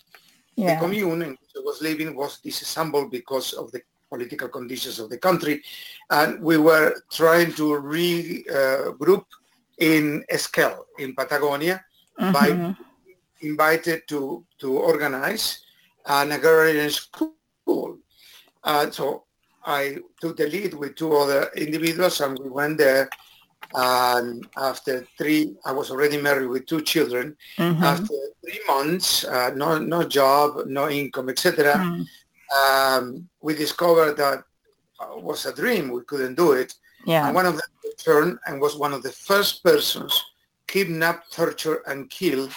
yeah. 0.55 0.75
the 0.75 0.81
commune 0.81 1.21
in 1.21 1.29
which 1.29 1.53
I 1.55 1.59
was 1.59 1.81
living 1.81 2.15
was 2.15 2.39
disassembled 2.39 3.11
because 3.11 3.53
of 3.53 3.71
the 3.71 3.81
political 4.09 4.47
conditions 4.47 4.99
of 4.99 5.09
the 5.09 5.17
country. 5.17 5.61
And 6.09 6.41
we 6.41 6.57
were 6.57 6.95
trying 7.11 7.53
to 7.53 7.63
regroup 7.63 9.19
uh, 9.19 9.42
in 9.83 10.23
Esquel, 10.29 10.85
in 10.97 11.13
Patagonia, 11.13 11.83
mm-hmm. 12.19 12.31
by 12.31 12.75
invited 13.41 14.07
to, 14.07 14.45
to 14.59 14.77
organize 14.77 15.59
an 16.05 16.31
agrarian 16.31 16.89
school. 16.89 17.99
Uh, 18.63 18.89
so 18.89 19.25
I 19.65 19.97
took 20.21 20.37
the 20.37 20.47
lead 20.47 20.73
with 20.73 20.95
two 20.95 21.13
other 21.13 21.51
individuals 21.55 22.21
and 22.21 22.39
we 22.39 22.49
went 22.49 22.77
there. 22.77 23.09
And 23.73 24.47
after 24.55 25.05
three, 25.17 25.55
I 25.65 25.71
was 25.71 25.91
already 25.91 26.21
married 26.21 26.47
with 26.47 26.65
two 26.65 26.81
children. 26.81 27.35
Mm-hmm. 27.57 27.83
After 27.83 28.15
three 28.43 28.59
months, 28.67 29.25
uh, 29.25 29.51
no, 29.55 29.79
no 29.79 30.03
job, 30.03 30.67
no 30.67 30.89
income, 30.89 31.29
etc., 31.29 31.73
mm. 31.73 32.05
um, 32.55 33.27
we 33.41 33.55
discovered 33.55 34.15
that 34.17 34.43
uh, 34.99 35.17
was 35.17 35.45
a 35.45 35.55
dream. 35.55 35.91
We 35.91 36.03
couldn't 36.03 36.35
do 36.35 36.51
it. 36.51 36.73
Yeah. 37.05 37.25
And 37.25 37.35
one 37.35 37.47
of 37.47 37.53
them 37.53 37.72
returned 37.93 38.37
and 38.45 38.61
was 38.61 38.75
one 38.75 38.93
of 38.93 39.03
the 39.03 39.11
first 39.11 39.63
persons 39.63 40.23
kidnapped, 40.67 41.33
tortured, 41.33 41.81
and 41.87 42.09
killed 42.09 42.51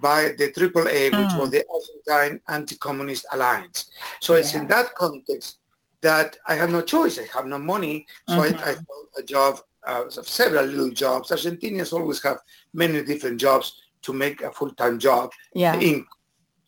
by 0.00 0.34
the 0.38 0.52
AAA, 0.52 1.10
mm. 1.10 1.22
which 1.22 1.34
was 1.40 1.50
the 1.50 1.64
Argentine 1.74 2.40
Anti-Communist 2.48 3.26
Alliance. 3.32 3.90
So 4.20 4.34
yeah. 4.34 4.40
it's 4.40 4.54
in 4.54 4.66
that 4.68 4.94
context 4.94 5.58
that 6.02 6.36
I 6.46 6.54
have 6.54 6.70
no 6.70 6.82
choice. 6.82 7.18
I 7.18 7.26
have 7.36 7.46
no 7.46 7.58
money, 7.58 8.06
so 8.28 8.36
mm-hmm. 8.36 8.58
I, 8.58 8.70
I 8.70 8.74
found 8.74 9.06
a 9.18 9.22
job, 9.22 9.60
uh, 9.86 10.08
several 10.10 10.66
little 10.66 10.90
jobs. 10.90 11.30
Argentinians 11.30 11.92
always 11.92 12.22
have 12.22 12.38
many 12.72 13.02
different 13.02 13.40
jobs 13.40 13.82
to 14.02 14.12
make 14.12 14.42
a 14.42 14.52
full-time 14.52 14.98
job. 14.98 15.32
Yeah. 15.54 15.74
In. 15.80 16.06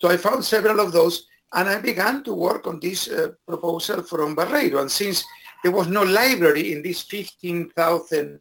So 0.01 0.09
I 0.09 0.17
found 0.17 0.45
several 0.45 0.81
of 0.81 0.93
those, 0.93 1.27
and 1.53 1.69
I 1.69 1.79
began 1.81 2.25
to 2.25 2.35
work 2.35 2.67
on 2.67 2.81
this 2.81 3.09
uh, 3.09 3.33
proposal 3.47 4.03
from 4.03 4.35
Barreiro. 4.35 4.81
And 4.81 4.91
since 4.91 5.25
there 5.63 5.73
was 5.73 5.89
no 5.89 6.03
library 6.03 6.73
in 6.73 6.83
this 6.83 7.03
15,000 7.03 8.41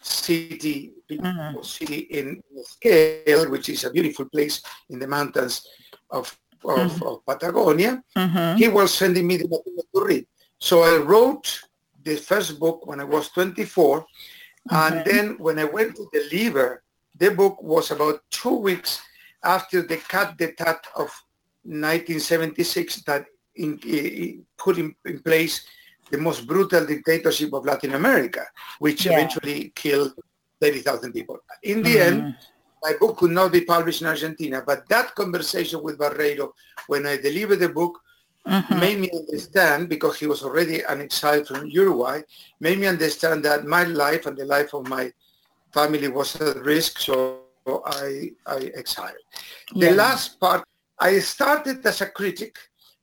city, 0.00 0.92
mm-hmm. 1.10 1.62
city 1.62 1.98
in 2.10 2.42
Esquel, 2.58 3.50
which 3.50 3.68
is 3.68 3.84
a 3.84 3.90
beautiful 3.90 4.26
place 4.26 4.62
in 4.90 4.98
the 4.98 5.06
mountains 5.06 5.66
of, 6.10 6.36
of, 6.64 6.78
mm-hmm. 6.78 7.06
of 7.06 7.26
Patagonia. 7.26 8.02
Mm-hmm. 8.16 8.56
He 8.56 8.68
was 8.68 8.94
sending 8.94 9.26
me 9.26 9.36
the 9.36 9.48
material 9.48 9.84
to 9.94 10.04
read. 10.04 10.26
So 10.58 10.82
I 10.82 11.02
wrote 11.02 11.60
the 12.04 12.16
first 12.16 12.58
book 12.58 12.86
when 12.86 13.00
I 13.00 13.04
was 13.04 13.28
24. 13.30 14.04
And 14.70 15.04
then 15.04 15.38
when 15.38 15.58
I 15.58 15.64
went 15.64 15.96
to 15.96 16.08
deliver, 16.12 16.82
the 17.18 17.30
book 17.30 17.62
was 17.62 17.90
about 17.90 18.22
two 18.30 18.54
weeks 18.54 19.00
after 19.44 19.82
the 19.82 19.96
coup 19.96 20.34
d'etat 20.36 20.80
of 20.96 21.10
1976 21.64 23.02
that 23.02 23.26
in, 23.56 23.78
in, 23.84 24.44
put 24.56 24.78
in, 24.78 24.94
in 25.04 25.20
place 25.20 25.66
the 26.10 26.18
most 26.18 26.46
brutal 26.46 26.84
dictatorship 26.86 27.52
of 27.52 27.64
Latin 27.64 27.94
America, 27.94 28.44
which 28.78 29.06
yeah. 29.06 29.12
eventually 29.12 29.72
killed 29.74 30.12
30,000 30.60 31.12
people. 31.12 31.38
In 31.62 31.82
the 31.82 31.96
mm-hmm. 31.96 32.20
end, 32.20 32.36
my 32.82 32.94
book 32.98 33.18
could 33.18 33.30
not 33.30 33.52
be 33.52 33.62
published 33.62 34.02
in 34.02 34.08
Argentina, 34.08 34.62
but 34.66 34.88
that 34.88 35.14
conversation 35.14 35.82
with 35.82 35.98
Barreiro, 35.98 36.52
when 36.86 37.06
I 37.06 37.16
delivered 37.16 37.60
the 37.60 37.68
book, 37.68 38.00
mm-hmm. 38.46 38.80
made 38.80 38.98
me 38.98 39.10
understand, 39.10 39.88
because 39.88 40.18
he 40.18 40.26
was 40.26 40.42
already 40.42 40.82
an 40.82 41.00
exile 41.00 41.44
from 41.44 41.66
Uruguay, 41.66 42.22
made 42.60 42.78
me 42.78 42.86
understand 42.86 43.44
that 43.44 43.64
my 43.64 43.84
life 43.84 44.26
and 44.26 44.36
the 44.36 44.44
life 44.44 44.74
of 44.74 44.88
my 44.88 45.12
family 45.72 46.08
was 46.08 46.36
at 46.40 46.56
risk, 46.56 46.98
so 46.98 47.42
I, 47.66 48.30
I 48.46 48.70
exiled. 48.74 49.14
Yeah. 49.74 49.90
The 49.90 49.96
last 49.96 50.40
part, 50.40 50.64
I 50.98 51.18
started 51.20 51.86
as 51.86 52.00
a 52.00 52.06
critic, 52.06 52.58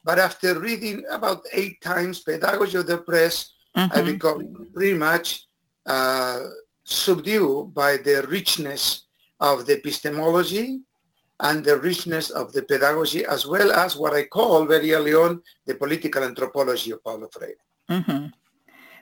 but 0.09 0.17
after 0.17 0.57
reading 0.57 1.05
about 1.11 1.45
eight 1.53 1.79
times 1.81 2.21
Pedagogy 2.21 2.79
of 2.79 2.87
the 2.87 2.95
Oppressed, 2.95 3.53
mm-hmm. 3.77 3.95
I 3.95 4.01
become 4.01 4.67
pretty 4.73 4.97
much 4.97 5.45
uh, 5.85 6.45
subdued 6.83 7.75
by 7.75 7.97
the 7.97 8.25
richness 8.27 9.05
of 9.39 9.67
the 9.67 9.77
epistemology 9.77 10.79
and 11.41 11.63
the 11.63 11.77
richness 11.77 12.31
of 12.31 12.51
the 12.53 12.63
pedagogy, 12.63 13.23
as 13.23 13.45
well 13.45 13.71
as 13.71 13.97
what 13.97 14.15
I 14.15 14.23
call 14.23 14.65
very 14.65 14.93
early 14.93 15.13
on 15.13 15.43
the 15.67 15.75
political 15.75 16.23
anthropology 16.23 16.89
of 16.89 17.03
Paulo 17.03 17.29
Freire. 17.31 17.53
Mm-hmm. 17.91 18.29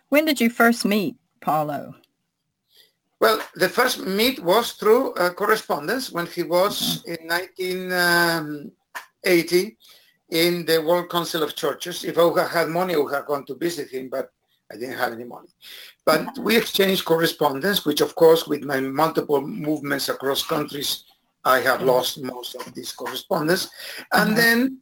When 0.09 0.25
did 0.25 0.41
you 0.41 0.49
first 0.49 0.83
meet 0.83 1.15
Paulo? 1.39 1.95
Well, 3.21 3.39
the 3.55 3.69
first 3.69 4.05
meet 4.05 4.43
was 4.43 4.73
through 4.73 5.13
uh, 5.13 5.29
correspondence 5.29 6.11
when 6.11 6.27
he 6.27 6.43
was 6.43 7.01
mm-hmm. 7.07 7.15
in 7.15 7.27
1980 7.31 9.77
in 10.29 10.65
the 10.65 10.81
World 10.81 11.09
Council 11.09 11.43
of 11.43 11.55
Churches. 11.55 12.03
If 12.03 12.17
I 12.17 12.25
would 12.25 12.47
had 12.47 12.69
money, 12.69 12.95
I 12.95 12.97
would 12.97 13.13
have 13.13 13.25
gone 13.25 13.45
to 13.45 13.55
visit 13.55 13.89
him, 13.89 14.09
but 14.09 14.29
I 14.71 14.75
didn't 14.75 14.97
have 14.97 15.13
any 15.13 15.23
money. 15.23 15.47
But 16.05 16.37
we 16.37 16.57
exchanged 16.57 17.05
correspondence, 17.05 17.85
which 17.85 18.01
of 18.01 18.15
course 18.15 18.47
with 18.47 18.63
my 18.63 18.79
multiple 18.79 19.41
movements 19.41 20.09
across 20.09 20.43
countries, 20.45 21.05
I 21.45 21.59
have 21.59 21.81
lost 21.81 22.21
most 22.21 22.55
of 22.55 22.73
this 22.73 22.91
correspondence. 22.91 23.69
And 24.11 24.31
mm-hmm. 24.31 24.35
then 24.35 24.79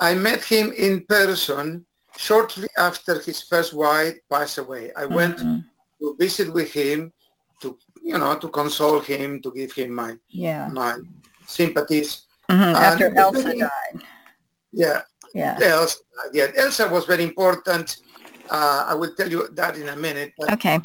I 0.00 0.14
met 0.14 0.44
him 0.44 0.72
in 0.72 1.04
person 1.06 1.86
shortly 2.16 2.68
after 2.76 3.20
his 3.20 3.42
first 3.42 3.72
wife 3.72 4.16
passed 4.30 4.58
away. 4.58 4.92
I 4.94 5.06
went 5.06 5.38
mm-hmm. 5.38 5.60
to 6.00 6.16
visit 6.18 6.52
with 6.52 6.70
him 6.70 7.12
to, 7.60 7.78
you 8.02 8.18
know, 8.18 8.36
to 8.36 8.48
console 8.48 9.00
him, 9.00 9.40
to 9.40 9.52
give 9.52 9.72
him 9.72 9.94
my 9.94 10.16
yeah. 10.28 10.68
my 10.68 10.98
sympathies. 11.46 12.22
Mm-hmm. 12.50 12.76
After 12.76 13.16
Elsa 13.16 13.56
died. 13.56 14.02
Yeah. 14.72 15.02
Yeah. 15.34 15.58
Elsa, 15.62 15.98
yeah. 16.32 16.48
Elsa 16.56 16.88
was 16.88 17.06
very 17.06 17.24
important. 17.24 17.96
Uh, 18.50 18.86
I 18.88 18.94
will 18.94 19.14
tell 19.14 19.30
you 19.30 19.48
that 19.52 19.76
in 19.76 19.88
a 19.88 19.96
minute. 19.96 20.32
But, 20.38 20.52
okay. 20.52 20.80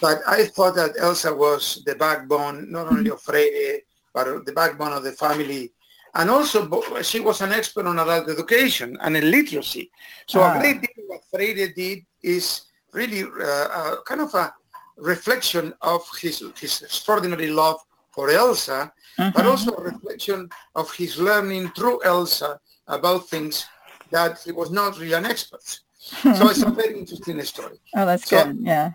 But 0.00 0.18
I 0.26 0.46
thought 0.46 0.74
that 0.76 0.92
Elsa 0.98 1.34
was 1.34 1.82
the 1.86 1.94
backbone, 1.94 2.70
not 2.70 2.88
only 2.88 3.10
of 3.10 3.20
Freire, 3.20 3.80
but 4.14 4.46
the 4.46 4.52
backbone 4.52 4.92
of 4.92 5.02
the 5.02 5.12
family. 5.12 5.72
And 6.14 6.30
also, 6.30 6.68
she 7.02 7.20
was 7.20 7.40
an 7.40 7.52
expert 7.52 7.86
on 7.86 7.98
adult 7.98 8.28
education 8.28 8.98
and 9.00 9.18
literacy. 9.30 9.90
So 10.26 10.42
ah. 10.42 10.54
a 10.54 10.60
great 10.60 10.80
deal 10.80 11.06
what 11.06 11.22
Freire 11.30 11.72
did 11.74 12.00
is 12.22 12.62
really 12.92 13.24
uh, 13.24 13.96
kind 14.06 14.20
of 14.20 14.34
a 14.34 14.52
reflection 14.96 15.72
of 15.80 16.06
his, 16.20 16.44
his 16.58 16.82
extraordinary 16.82 17.48
love 17.48 17.78
for 18.10 18.30
Elsa, 18.30 18.92
mm-hmm. 19.18 19.30
but 19.34 19.46
also 19.46 19.72
a 19.74 19.82
reflection 19.82 20.48
of 20.74 20.92
his 20.92 21.18
learning 21.18 21.70
through 21.70 22.02
Elsa 22.04 22.60
about 22.92 23.28
things 23.28 23.66
that 24.10 24.40
he 24.44 24.52
was 24.52 24.70
not 24.70 24.98
really 25.00 25.14
an 25.14 25.24
expert. 25.24 25.64
so 26.38 26.48
it's 26.50 26.62
a 26.62 26.70
very 26.70 26.98
interesting 26.98 27.40
story. 27.42 27.78
Oh, 27.96 28.06
that's 28.06 28.28
so, 28.28 28.44
good. 28.44 28.58
Yeah. 28.60 28.92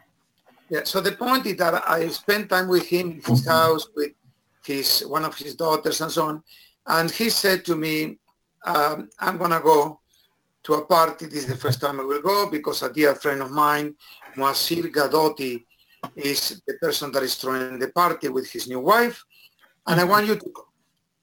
Yeah. 0.70 0.84
So 0.84 1.02
the 1.02 1.14
point 1.14 1.46
is 1.46 1.58
that 1.58 1.74
I 1.90 2.08
spent 2.10 2.50
time 2.50 2.68
with 2.68 2.86
him 2.88 3.12
in 3.12 3.22
his 3.22 3.46
house 3.46 3.88
with 3.96 4.12
his 4.66 5.02
one 5.02 5.26
of 5.26 5.36
his 5.38 5.56
daughters 5.56 6.02
and 6.02 6.12
so 6.12 6.26
on, 6.26 6.44
and 6.86 7.10
he 7.10 7.30
said 7.30 7.66
to 7.66 7.76
me, 7.76 8.20
um, 8.66 9.10
"I'm 9.20 9.38
gonna 9.38 9.62
go 9.62 10.02
to 10.64 10.74
a 10.74 10.86
party. 10.86 11.26
This 11.26 11.44
is 11.46 11.48
the 11.48 11.56
first 11.56 11.80
time 11.80 12.00
I 12.00 12.04
will 12.04 12.22
go 12.22 12.50
because 12.50 12.84
a 12.84 12.92
dear 12.92 13.16
friend 13.16 13.42
of 13.42 13.52
mine, 13.52 13.96
Moacir 14.36 14.92
Gadotti, 14.92 15.64
is 16.16 16.62
the 16.68 16.74
person 16.74 17.12
that 17.14 17.24
is 17.24 17.36
throwing 17.36 17.80
the 17.80 17.90
party 18.02 18.28
with 18.28 18.52
his 18.52 18.68
new 18.68 18.82
wife, 18.82 19.24
and 19.88 20.00
I 20.02 20.04
want 20.04 20.28
you 20.28 20.36
to 20.36 20.50
go 20.54 20.66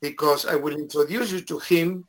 because 0.01 0.47
I 0.47 0.57
will 0.57 0.77
introduce 0.77 1.31
you 1.33 1.43
to 1.43 1.59
him 1.59 2.07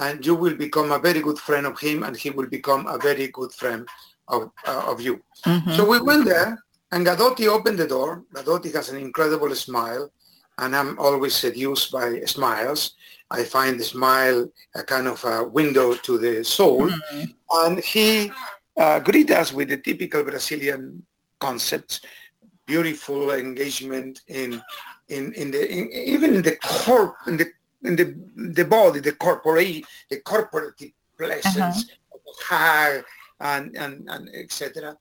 and 0.00 0.24
you 0.24 0.34
will 0.34 0.54
become 0.54 0.90
a 0.92 0.98
very 0.98 1.20
good 1.20 1.38
friend 1.38 1.66
of 1.66 1.78
him 1.78 2.02
and 2.02 2.16
he 2.16 2.30
will 2.30 2.48
become 2.48 2.86
a 2.86 2.98
very 2.98 3.28
good 3.28 3.52
friend 3.52 3.86
of, 4.28 4.50
uh, 4.66 4.82
of 4.86 5.00
you. 5.00 5.22
Mm-hmm. 5.44 5.72
So 5.72 5.88
we 5.88 6.00
went 6.00 6.24
there 6.24 6.58
and 6.90 7.06
Gadotti 7.06 7.46
opened 7.46 7.78
the 7.78 7.86
door. 7.86 8.24
Gadotti 8.34 8.72
has 8.74 8.88
an 8.88 8.96
incredible 8.96 9.54
smile 9.54 10.10
and 10.58 10.74
I'm 10.74 10.98
always 10.98 11.34
seduced 11.34 11.92
by 11.92 12.20
smiles. 12.24 12.94
I 13.30 13.44
find 13.44 13.78
the 13.78 13.84
smile 13.84 14.50
a 14.74 14.82
kind 14.82 15.06
of 15.06 15.22
a 15.24 15.44
window 15.44 15.94
to 15.94 16.18
the 16.18 16.44
soul. 16.44 16.88
Mm-hmm. 16.88 17.24
And 17.52 17.78
he 17.80 18.32
uh, 18.76 19.00
greeted 19.00 19.36
us 19.36 19.52
with 19.52 19.68
the 19.68 19.76
typical 19.76 20.24
Brazilian 20.24 21.04
concepts, 21.38 22.00
beautiful 22.66 23.32
engagement 23.32 24.22
in 24.28 24.62
in, 25.08 25.32
in 25.34 25.50
the 25.50 25.62
in, 25.70 25.90
even 25.92 26.36
in 26.36 26.42
the 26.42 26.56
core 26.56 27.16
in 27.26 27.36
the 27.36 27.50
in 27.84 27.96
the 27.96 28.14
the 28.54 28.64
body, 28.64 29.00
the 29.00 29.12
corporate, 29.12 29.84
the 30.10 30.20
corporate 30.20 30.82
presence, 31.16 31.90
uh-huh. 32.50 33.02
and 33.40 33.76
and 33.76 34.08
and 34.08 34.28
etc. 34.34 34.96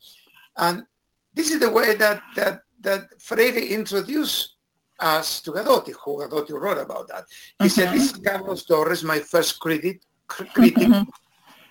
And 0.57 0.85
this 1.33 1.51
is 1.51 1.59
the 1.59 1.69
way 1.69 1.95
that 1.95 2.21
that 2.35 2.63
that 2.81 3.21
Freire 3.21 3.57
introduced 3.57 4.55
us 4.99 5.41
to 5.41 5.51
Gadotti, 5.51 5.93
who 6.03 6.17
Gadotti 6.17 6.51
wrote 6.51 6.77
about 6.77 7.07
that. 7.07 7.25
He 7.61 7.69
said, 7.69 7.93
this 7.93 8.11
is 8.11 8.17
Carlos 8.17 8.65
Torres, 8.65 9.03
my 9.03 9.19
first 9.19 9.59
critic. 9.59 10.01
critic. 10.27 10.75
Mm-hmm. 10.75 11.09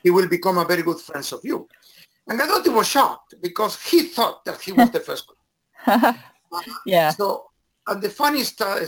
He 0.02 0.10
will 0.10 0.28
become 0.28 0.58
a 0.58 0.64
very 0.64 0.82
good 0.82 1.00
friend 1.00 1.26
of 1.32 1.40
you. 1.44 1.68
And 2.26 2.38
Gadotti 2.40 2.74
was 2.74 2.88
shocked 2.88 3.34
because 3.40 3.82
he 3.82 4.04
thought 4.04 4.44
that 4.44 4.60
he 4.60 4.72
was 4.72 4.90
the 4.90 5.00
first. 5.00 5.30
yeah. 6.86 7.10
So, 7.10 7.47
and 7.88 8.02
the 8.02 8.11
funny 8.11 8.45
story 8.45 8.87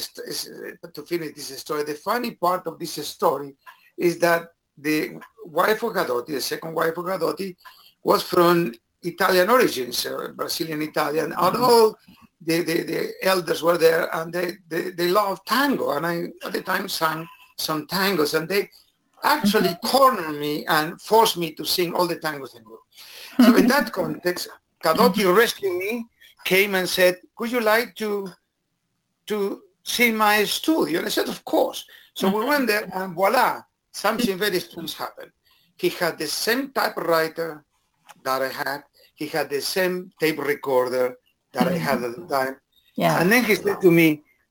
to 0.94 1.02
finish 1.02 1.34
this 1.34 1.58
story, 1.58 1.82
the 1.84 1.94
funny 1.94 2.32
part 2.32 2.66
of 2.66 2.78
this 2.78 2.94
story 3.06 3.54
is 3.96 4.18
that 4.18 4.48
the 4.76 5.20
wife 5.44 5.82
of 5.82 5.92
Gadotti, 5.92 6.28
the 6.28 6.40
second 6.40 6.74
wife 6.74 6.96
of 6.96 7.04
Gadotti, 7.04 7.56
was 8.02 8.22
from 8.22 8.72
Italian 9.02 9.50
origins, 9.50 10.06
uh, 10.06 10.28
Brazilian 10.34 10.82
Italian, 10.82 11.32
and 11.32 11.34
mm-hmm. 11.34 11.64
all 11.64 11.96
the, 12.42 12.62
the, 12.62 12.82
the, 12.82 13.12
elders 13.22 13.62
were 13.62 13.78
there 13.78 14.14
and 14.16 14.32
they, 14.32 14.52
they, 14.68 14.90
they 14.90 15.08
loved 15.08 15.46
tango. 15.46 15.92
And 15.92 16.06
I, 16.06 16.24
at 16.44 16.52
the 16.52 16.62
time, 16.62 16.88
sang 16.88 17.26
some 17.56 17.86
tangos 17.86 18.38
and 18.38 18.48
they 18.48 18.70
actually 19.22 19.68
mm-hmm. 19.68 19.86
cornered 19.86 20.38
me 20.38 20.64
and 20.66 21.00
forced 21.00 21.36
me 21.36 21.52
to 21.52 21.64
sing 21.64 21.94
all 21.94 22.06
the 22.06 22.16
tangos 22.16 22.56
in 22.56 22.62
group. 22.62 22.80
So 23.38 23.56
in 23.56 23.66
that 23.74 23.92
context, 23.92 24.48
Gadotti 24.82 25.34
rescued 25.34 25.76
me, 25.76 26.06
came 26.44 26.74
and 26.74 26.88
said, 26.88 27.16
would 27.38 27.52
you 27.52 27.60
like 27.60 27.94
to, 27.96 28.30
to 29.32 29.62
see 29.82 30.10
my 30.26 30.44
studio? 30.44 30.98
And 30.98 31.06
I 31.06 31.10
said, 31.10 31.28
of 31.28 31.40
course. 31.44 31.80
So 32.18 32.24
we 32.36 32.44
went 32.44 32.66
there 32.66 32.84
and 32.92 33.14
voila, 33.14 33.62
something 33.92 34.36
very 34.36 34.60
strange 34.60 34.94
happened. 34.94 35.32
He 35.82 35.88
had 36.00 36.18
the 36.18 36.26
same 36.26 36.62
typewriter 36.78 37.64
that 38.26 38.42
I 38.42 38.50
had. 38.62 38.80
He 39.14 39.26
had 39.36 39.48
the 39.48 39.62
same 39.76 39.94
tape 40.20 40.38
recorder 40.38 41.06
that 41.54 41.66
I 41.68 41.78
had 41.88 42.02
at 42.02 42.12
the 42.16 42.26
time. 42.26 42.56
Yeah. 42.96 43.20
And 43.20 43.30
then 43.32 43.44
he 43.44 43.54
said 43.54 43.80
to 43.80 43.90
me, 43.90 44.08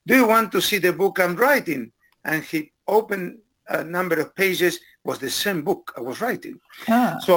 do 0.07 0.15
you 0.15 0.27
want 0.27 0.51
to 0.53 0.61
see 0.61 0.79
the 0.79 0.93
book 0.93 1.19
I'm 1.19 1.35
writing? 1.35 1.91
And 2.25 2.43
he 2.43 2.71
opened 2.87 3.37
a 3.67 3.83
number 3.83 4.17
of 4.19 4.33
pages, 4.35 4.79
was 5.03 5.19
the 5.19 5.29
same 5.29 5.61
book 5.61 5.93
I 5.95 6.01
was 6.01 6.21
writing. 6.21 6.59
Ah. 6.87 7.17
So 7.25 7.33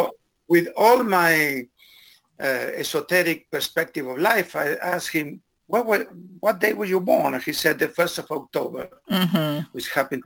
with 0.48 0.68
all 0.76 1.02
my 1.02 1.66
uh, 2.40 2.66
esoteric 2.82 3.50
perspective 3.50 4.06
of 4.06 4.18
life, 4.18 4.56
I 4.56 4.66
asked 4.94 5.12
him, 5.12 5.28
what, 5.72 5.86
what, 5.86 6.08
what 6.40 6.60
day 6.60 6.74
were 6.74 6.84
you 6.84 7.00
born? 7.00 7.32
And 7.32 7.42
he 7.42 7.54
said 7.54 7.78
the 7.78 7.88
1st 7.88 8.18
of 8.18 8.30
October, 8.30 8.90
mm-hmm. 9.10 9.64
which 9.72 9.90
happened 9.90 10.22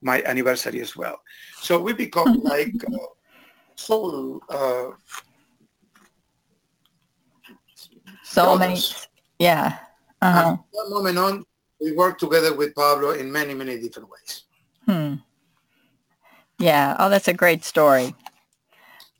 my 0.00 0.22
anniversary 0.22 0.80
as 0.80 0.96
well. 0.96 1.20
So 1.60 1.78
we 1.78 1.92
become 1.92 2.40
like 2.42 2.72
uh, 2.86 2.96
soul 3.74 4.40
uh, 4.48 4.92
soulmates. 8.24 9.08
Yeah. 9.38 9.76
Uh-huh. 10.22 10.56
from 10.56 10.64
that 10.72 10.86
moment 10.88 11.18
on, 11.18 11.44
we 11.82 11.92
work 11.92 12.18
together 12.18 12.56
with 12.56 12.74
Pablo 12.74 13.10
in 13.10 13.30
many, 13.30 13.52
many 13.52 13.78
different 13.78 14.08
ways. 14.08 14.44
Hmm. 14.86 15.14
Yeah. 16.58 16.96
Oh, 16.98 17.10
that's 17.10 17.28
a 17.28 17.34
great 17.34 17.62
story. 17.62 18.14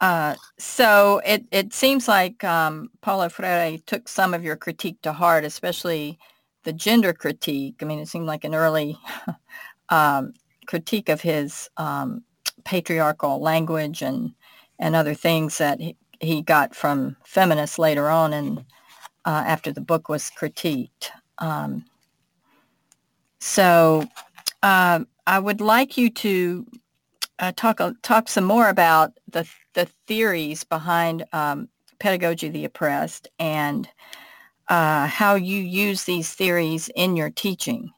Uh, 0.01 0.37
so 0.59 1.21
it, 1.25 1.45
it 1.51 1.73
seems 1.73 2.07
like 2.07 2.45
um, 2.45 2.91
Paulo 3.01 3.29
Freire 3.29 3.79
took 3.87 4.09
some 4.09 4.33
of 4.33 4.45
your 4.45 4.57
critique 4.57 5.01
to 5.03 5.13
heart, 5.13 5.45
especially 5.45 6.19
the 6.63 6.73
gender 6.73 7.13
critique. 7.13 7.77
I 7.83 7.85
mean, 7.85 7.99
it 7.99 8.09
seemed 8.09 8.27
like 8.27 8.45
an 8.45 8.55
early 8.55 8.97
um, 9.89 10.35
critique 10.67 11.09
of 11.09 11.21
his 11.21 11.69
um, 11.77 12.23
patriarchal 12.65 13.41
language 13.41 14.03
and 14.03 14.33
and 14.81 14.95
other 14.95 15.15
things 15.15 15.59
that 15.59 15.81
he, 15.81 15.97
he 16.21 16.43
got 16.43 16.75
from 16.75 17.17
feminists 17.25 17.79
later 17.81 18.09
on 18.09 18.33
and 18.33 18.59
uh, 19.25 19.43
after 19.45 19.73
the 19.73 19.81
book 19.81 20.09
was 20.09 20.31
critiqued. 20.31 21.09
Um, 21.39 21.85
so 23.41 24.05
uh, 24.63 25.01
I 25.27 25.39
would 25.39 25.61
like 25.61 25.97
you 25.97 26.11
to 26.11 26.67
uh, 27.39 27.53
talk 27.57 27.81
talk 28.03 28.29
some 28.29 28.45
more 28.45 28.69
about 28.69 29.13
the 29.29 29.49
the 29.75 29.87
theories 30.07 30.65
behind 30.65 31.25
um, 31.33 31.69
pedagogy 31.99 32.49
of 32.49 32.53
the 32.53 32.65
oppressed 32.65 33.29
and 33.39 33.89
uh, 34.69 35.07
how 35.07 35.35
you 35.35 35.61
use 35.61 36.05
these 36.05 36.33
theories 36.35 36.91
in 36.95 37.17
your 37.17 37.31
teaching 37.31 37.91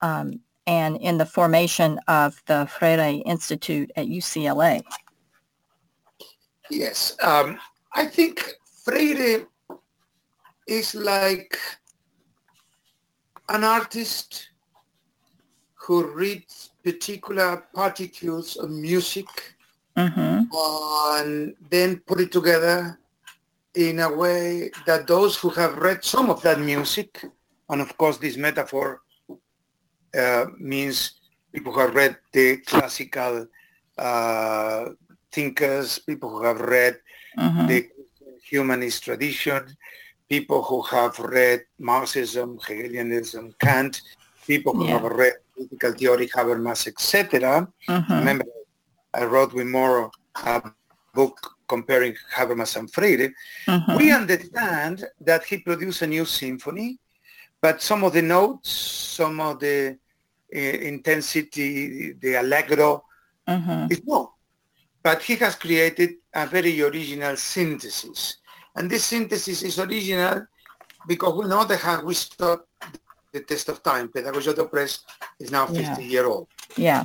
um, 0.00 0.40
and 0.66 0.96
in 0.98 1.18
the 1.18 1.26
formation 1.26 1.98
of 2.06 2.40
the 2.46 2.66
Freire 2.66 3.20
Institute 3.26 3.90
at 3.96 4.06
UCLA. 4.06 4.82
Yes, 6.70 7.16
um, 7.22 7.58
I 7.94 8.06
think 8.06 8.54
Freire 8.84 9.46
is 10.68 10.94
like 10.94 11.58
an 13.48 13.64
artist 13.64 14.50
who 15.74 16.06
reads 16.06 16.71
particular 16.82 17.64
particles 17.74 18.56
of 18.56 18.70
music 18.70 19.26
mm-hmm. 19.96 20.44
and 21.18 21.54
then 21.70 21.98
put 22.00 22.20
it 22.20 22.32
together 22.32 22.98
in 23.74 24.00
a 24.00 24.12
way 24.12 24.70
that 24.86 25.06
those 25.06 25.36
who 25.36 25.48
have 25.50 25.76
read 25.78 26.04
some 26.04 26.28
of 26.28 26.42
that 26.42 26.60
music, 26.60 27.24
and 27.70 27.80
of 27.80 27.96
course 27.96 28.18
this 28.18 28.36
metaphor 28.36 29.00
uh, 30.18 30.46
means 30.58 31.20
people 31.52 31.72
who 31.72 31.80
have 31.80 31.94
read 31.94 32.16
the 32.32 32.58
classical 32.58 33.46
uh, 33.98 34.84
thinkers, 35.30 35.98
people 35.98 36.30
who 36.30 36.44
have 36.44 36.60
read 36.60 36.98
mm-hmm. 37.38 37.66
the 37.66 37.88
humanist 38.42 39.04
tradition, 39.04 39.64
people 40.28 40.62
who 40.62 40.82
have 40.82 41.18
read 41.18 41.64
Marxism, 41.78 42.58
Hegelianism, 42.66 43.54
Kant, 43.58 44.02
people 44.46 44.74
who 44.74 44.86
yeah. 44.86 44.98
have 44.98 45.04
read 45.04 45.34
political 45.54 45.92
theory, 45.92 46.28
Habermas, 46.28 46.86
etc. 46.86 47.68
Mm-hmm. 47.88 48.12
Remember, 48.12 48.44
I 49.14 49.24
wrote 49.24 49.52
with 49.52 49.66
Morrow 49.66 50.10
a 50.44 50.62
book 51.14 51.38
comparing 51.68 52.14
Habermas 52.34 52.76
and 52.76 52.92
Freire. 52.92 53.32
Mm-hmm. 53.66 53.96
We 53.96 54.12
understand 54.12 55.04
that 55.20 55.44
he 55.44 55.58
produced 55.58 56.02
a 56.02 56.06
new 56.06 56.24
symphony, 56.24 56.98
but 57.60 57.82
some 57.82 58.04
of 58.04 58.12
the 58.12 58.22
notes, 58.22 58.70
some 58.70 59.40
of 59.40 59.60
the 59.60 59.98
uh, 60.54 60.58
intensity, 60.58 62.12
the 62.12 62.34
allegro, 62.34 63.04
mm-hmm. 63.48 63.90
is 63.90 64.02
no 64.04 64.32
but 65.02 65.22
he 65.22 65.34
has 65.36 65.56
created 65.56 66.14
a 66.34 66.46
very 66.46 66.80
original 66.80 67.36
synthesis. 67.36 68.38
And 68.76 68.88
this 68.88 69.04
synthesis 69.04 69.62
is 69.62 69.78
original 69.78 70.46
because 71.06 71.34
we 71.34 71.48
know 71.48 71.64
that 71.64 71.80
how 71.80 72.04
we 72.04 72.14
stood 72.14 72.60
the 73.32 73.40
test 73.40 73.68
of 73.68 73.82
time. 73.82 74.08
Pedagogy 74.08 74.50
of 74.50 74.56
the 74.56 74.62
Oppressed 74.62 75.04
is 75.40 75.50
now 75.50 75.66
50 75.66 75.82
yeah. 75.82 75.98
year 75.98 76.26
old. 76.26 76.48
Yeah. 76.76 77.04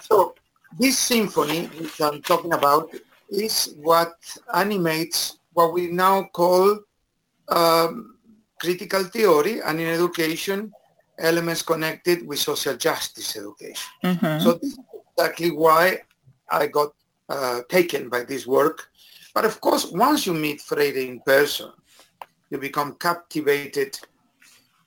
So 0.00 0.34
this 0.78 0.98
symphony, 0.98 1.66
which 1.66 2.00
I'm 2.00 2.22
talking 2.22 2.52
about, 2.52 2.90
is 3.28 3.74
what 3.80 4.14
animates 4.54 5.38
what 5.52 5.72
we 5.72 5.88
now 5.88 6.24
call 6.32 6.78
um, 7.48 8.16
critical 8.60 9.04
theory 9.04 9.60
and 9.62 9.80
in 9.80 9.86
education, 9.86 10.72
elements 11.18 11.62
connected 11.62 12.26
with 12.26 12.38
social 12.38 12.76
justice 12.76 13.36
education. 13.36 13.90
Mm-hmm. 14.04 14.44
So 14.44 14.52
this 14.54 14.72
is 14.72 14.78
exactly 15.16 15.50
why 15.50 16.00
I 16.50 16.66
got 16.66 16.92
uh, 17.28 17.62
taken 17.68 18.08
by 18.08 18.24
this 18.24 18.46
work. 18.46 18.88
But 19.34 19.44
of 19.44 19.60
course, 19.60 19.90
once 19.90 20.26
you 20.26 20.34
meet 20.34 20.60
Freire 20.60 20.96
in 20.98 21.20
person, 21.20 21.70
you 22.50 22.58
become 22.58 22.94
captivated 22.94 23.98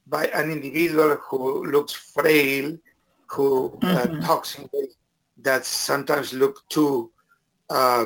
by 0.09 0.25
an 0.27 0.51
individual 0.51 1.15
who 1.15 1.65
looks 1.65 1.93
frail, 1.93 2.77
who 3.27 3.79
uh, 3.83 3.85
mm-hmm. 3.85 4.19
uh, 4.19 4.25
talks 4.25 4.57
in 4.57 4.69
ways 4.73 4.95
that 5.41 5.65
sometimes 5.65 6.33
look 6.33 6.67
too 6.69 7.11
uh, 7.69 8.05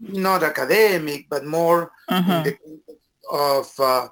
not 0.00 0.42
academic, 0.42 1.26
but 1.30 1.46
more 1.46 1.92
mm-hmm. 2.10 2.50
of 3.30 3.72
uh, 3.78 4.08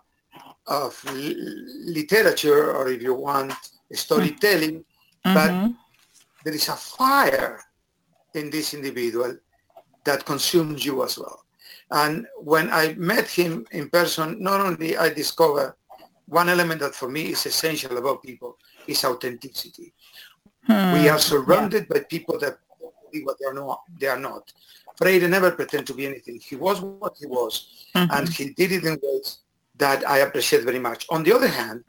of 0.66 1.04
literature, 1.12 2.72
or 2.72 2.88
if 2.88 3.02
you 3.02 3.14
want, 3.14 3.52
storytelling. 3.92 4.84
Mm-hmm. 5.26 5.34
But 5.34 5.72
there 6.44 6.54
is 6.54 6.68
a 6.68 6.76
fire 6.76 7.60
in 8.34 8.50
this 8.50 8.74
individual 8.74 9.36
that 10.04 10.24
consumes 10.24 10.84
you 10.84 11.04
as 11.04 11.18
well. 11.18 11.44
And 11.90 12.26
when 12.38 12.70
I 12.70 12.94
met 12.94 13.28
him 13.28 13.66
in 13.70 13.90
person, 13.90 14.42
not 14.42 14.60
only 14.60 14.96
I 14.96 15.10
discovered 15.10 15.74
one 16.32 16.48
element 16.48 16.80
that 16.80 16.94
for 16.94 17.08
me 17.08 17.32
is 17.34 17.44
essential 17.46 17.96
about 17.98 18.22
people 18.22 18.56
is 18.86 19.04
authenticity. 19.04 19.92
Hmm. 20.66 20.94
We 20.94 21.08
are 21.08 21.18
surrounded 21.18 21.86
yeah. 21.88 21.98
by 21.98 22.04
people 22.04 22.38
that 22.38 22.56
what 23.24 23.36
they 23.38 23.46
are 23.46 23.54
not. 23.54 23.82
They 24.00 24.06
are 24.06 24.18
not. 24.18 24.52
Freire 24.96 25.28
never 25.28 25.50
pretended 25.50 25.86
to 25.88 25.94
be 25.94 26.06
anything. 26.06 26.40
He 26.40 26.56
was 26.56 26.80
what 26.80 27.14
he 27.18 27.26
was, 27.26 27.52
mm-hmm. 27.94 28.10
and 28.10 28.28
he 28.28 28.50
did 28.50 28.72
it 28.72 28.84
in 28.84 28.98
ways 29.02 29.38
that 29.76 30.08
I 30.08 30.18
appreciate 30.18 30.64
very 30.64 30.78
much. 30.78 31.06
On 31.10 31.22
the 31.22 31.34
other 31.34 31.48
hand, 31.48 31.84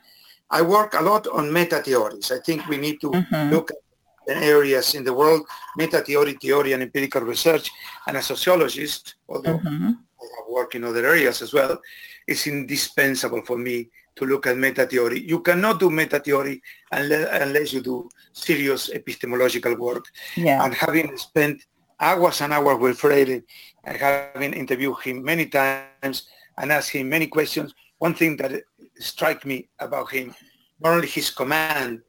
I 0.49 0.62
work 0.62 0.93
a 0.95 1.01
lot 1.01 1.27
on 1.27 1.51
meta 1.51 1.79
theories. 1.79 2.32
I 2.32 2.39
think 2.39 2.67
we 2.67 2.77
need 2.77 2.99
to 3.01 3.12
mm-hmm. 3.12 3.53
look 3.53 3.71
at 3.71 4.38
areas 4.38 4.95
in 4.95 5.03
the 5.03 5.13
world, 5.13 5.45
meta 5.77 6.01
theory, 6.01 6.34
theory, 6.34 6.73
and 6.73 6.84
empirical 6.84 7.21
research, 7.21 7.71
and 8.08 8.17
as 8.17 8.25
a 8.25 8.36
sociologist, 8.36 9.15
although 9.29 9.60
mm-hmm. 9.60 9.91
I 10.23 10.25
have 10.38 10.47
worked 10.49 10.75
in 10.75 10.84
other 10.84 11.06
areas 11.06 11.41
as 11.41 11.53
well, 11.53 11.79
is 12.27 12.47
indispensable 12.47 13.41
for 13.43 13.58
me 13.58 13.89
to 14.15 14.26
look 14.26 14.47
at 14.47 14.58
meta 14.58 14.86
theory. 14.86 15.21
You 15.21 15.39
cannot 15.41 15.80
do 15.80 15.89
meta 15.89 16.19
theory 16.19 16.62
unless, 16.91 17.41
unless 17.41 17.73
you 17.73 17.82
do 17.82 18.10
serious 18.32 18.89
epistemological 18.89 19.76
work. 19.76 20.06
Yeah. 20.36 20.63
And 20.63 20.73
having 20.73 21.15
spent 21.17 21.65
hours 21.99 22.41
and 22.41 22.54
hours 22.54 22.80
with 22.80 22.99
Freire, 22.99 23.41
and 23.84 23.97
having 23.97 24.54
interviewed 24.54 24.97
him 25.04 25.23
many 25.23 25.47
times 25.47 26.28
and 26.58 26.71
asked 26.71 26.89
him 26.89 27.10
many 27.10 27.28
questions, 27.28 27.73
one 27.97 28.13
thing 28.13 28.38
that 28.38 28.63
struck 28.99 29.45
me 29.45 29.69
about 29.80 30.12
him, 30.12 30.36
not 30.80 30.93
only 30.93 31.08
his 31.08 31.30
command 31.30 32.02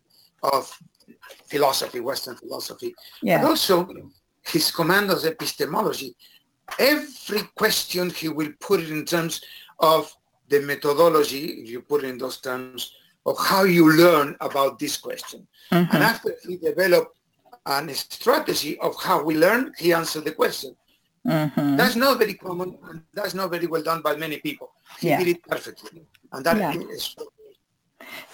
of 0.42 0.76
philosophy, 1.46 2.00
Western 2.00 2.36
philosophy, 2.36 2.94
yeah. 3.22 3.40
but 3.40 3.48
also 3.48 3.88
his 4.46 4.70
command 4.70 5.10
of 5.10 5.24
epistemology. 5.24 6.14
Every 6.78 7.42
question 7.56 8.10
he 8.10 8.28
will 8.28 8.52
put 8.60 8.80
it 8.80 8.90
in 8.90 9.04
terms 9.04 9.40
of 9.78 10.14
the 10.48 10.60
methodology, 10.60 11.46
if 11.62 11.70
you 11.70 11.80
put 11.80 12.04
it 12.04 12.08
in 12.08 12.18
those 12.18 12.38
terms, 12.40 12.92
of 13.26 13.38
how 13.38 13.64
you 13.64 13.90
learn 13.92 14.36
about 14.40 14.78
this 14.78 14.96
question. 14.96 15.46
Mm-hmm. 15.72 15.94
And 15.94 16.04
after 16.04 16.34
he 16.46 16.56
developed 16.56 17.16
a 17.66 17.94
strategy 17.94 18.78
of 18.80 18.94
how 19.00 19.22
we 19.22 19.36
learn, 19.36 19.72
he 19.78 19.92
answered 19.92 20.24
the 20.24 20.32
question. 20.32 20.76
Mm-hmm. 21.26 21.76
That's 21.76 21.96
not 21.96 22.18
very 22.18 22.34
common, 22.34 22.76
and 22.84 23.02
that's 23.14 23.32
not 23.32 23.50
very 23.50 23.66
well 23.66 23.82
done 23.82 24.02
by 24.02 24.14
many 24.14 24.38
people. 24.38 24.72
He 24.98 25.08
yeah. 25.08 25.18
did 25.18 25.28
it 25.28 25.42
perfectly, 25.44 26.02
and 26.32 26.44
that 26.44 26.58
yeah. 26.58 26.74
is 26.90 27.16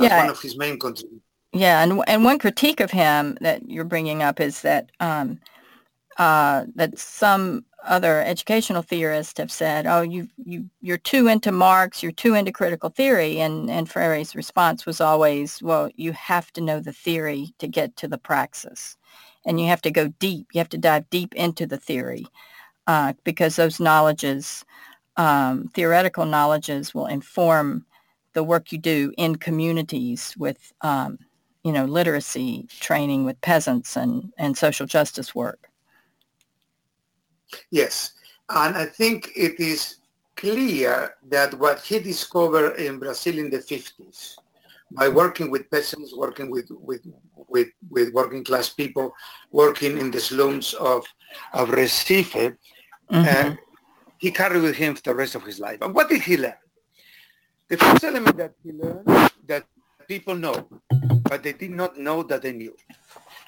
yeah. 0.01 0.23
one 0.23 0.31
of 0.31 0.43
his 0.43 0.59
main 0.59 0.77
contributions. 0.77 1.23
Yeah, 1.53 1.83
and 1.83 2.03
and 2.09 2.25
one 2.25 2.41
critique 2.41 2.81
of 2.81 2.91
him 2.91 3.39
that 3.41 3.69
you're 3.69 3.85
bringing 3.85 4.25
up 4.25 4.41
is 4.41 4.63
that 4.63 4.91
um, 4.99 5.39
uh, 6.19 6.67
that 6.75 6.99
some 6.99 7.65
other 7.85 8.21
educational 8.23 8.83
theorists 8.83 9.39
have 9.39 9.51
said, 9.53 9.87
"Oh, 9.87 10.03
you 10.03 10.29
you 10.45 10.69
you're 10.81 10.99
too 10.99 11.29
into 11.29 11.53
Marx, 11.53 12.03
you're 12.03 12.13
too 12.13 12.35
into 12.35 12.53
critical 12.53 12.91
theory," 12.91 13.41
and 13.41 13.71
and 13.71 13.89
Freire's 13.91 14.35
response 14.37 14.87
was 14.87 15.01
always, 15.01 15.63
"Well, 15.63 15.91
you 15.97 16.13
have 16.13 16.53
to 16.55 16.61
know 16.61 16.81
the 16.81 16.93
theory 16.93 17.55
to 17.59 17.69
get 17.69 17.97
to 17.97 18.09
the 18.09 18.19
praxis, 18.19 18.97
and 19.47 19.61
you 19.61 19.67
have 19.69 19.83
to 19.83 19.91
go 19.91 20.09
deep. 20.21 20.49
You 20.53 20.59
have 20.59 20.69
to 20.71 20.79
dive 20.79 21.09
deep 21.11 21.35
into 21.35 21.67
the 21.67 21.79
theory, 21.79 22.27
uh, 22.87 23.15
because 23.25 23.57
those 23.57 23.81
knowledges, 23.81 24.65
um, 25.17 25.69
theoretical 25.75 26.27
knowledges, 26.27 26.95
will 26.95 27.07
inform 27.07 27.87
the 28.35 28.45
work 28.45 28.73
you 28.73 28.79
do 28.79 29.13
in 29.19 29.37
communities 29.37 30.35
with." 30.39 30.73
Um, 30.83 31.19
you 31.65 31.73
know, 31.73 31.85
literacy 31.87 32.67
training 32.81 33.27
with 33.27 33.41
peasants 33.43 33.97
and, 33.97 34.33
and 34.39 34.57
social 34.59 34.87
justice 34.87 35.35
work. 35.35 35.70
Yes, 37.71 38.13
and 38.49 38.77
I 38.77 38.87
think 38.87 39.31
it 39.37 39.61
is 39.61 39.97
clear 40.37 41.15
that 41.29 41.55
what 41.55 41.81
he 41.81 41.99
discovered 41.99 42.77
in 42.77 42.99
Brazil 42.99 43.39
in 43.39 43.51
the 43.51 43.59
50s, 43.59 44.37
by 44.93 45.09
working 45.09 45.51
with 45.51 45.71
peasants, 45.71 46.15
working 46.17 46.51
with, 46.51 46.67
with, 46.71 47.03
with, 47.49 47.69
with 47.91 48.13
working 48.13 48.43
class 48.43 48.69
people, 48.71 49.15
working 49.53 49.99
in 49.99 50.11
the 50.11 50.19
slums 50.19 50.75
of, 50.75 51.05
of 51.53 51.69
Recife, 51.69 52.57
mm-hmm. 53.11 53.53
uh, 53.53 53.55
he 54.19 54.31
carried 54.31 54.63
with 54.63 54.77
him 54.77 54.97
the 55.05 55.15
rest 55.15 55.35
of 55.35 55.45
his 55.45 55.61
life. 55.61 55.79
And 55.81 55.95
what 55.95 56.09
did 56.09 56.23
he 56.23 56.37
learn? 56.37 56.55
The 57.69 57.77
first 57.77 58.05
element 58.05 58.37
that 58.37 58.53
he 58.65 58.73
learned 58.73 59.31
that 59.47 59.65
people 60.09 60.35
know, 60.35 60.67
but 61.23 61.43
they 61.43 61.53
did 61.53 61.71
not 61.71 61.97
know 61.97 62.23
that 62.25 62.43
they 62.43 62.53
knew. 62.53 62.75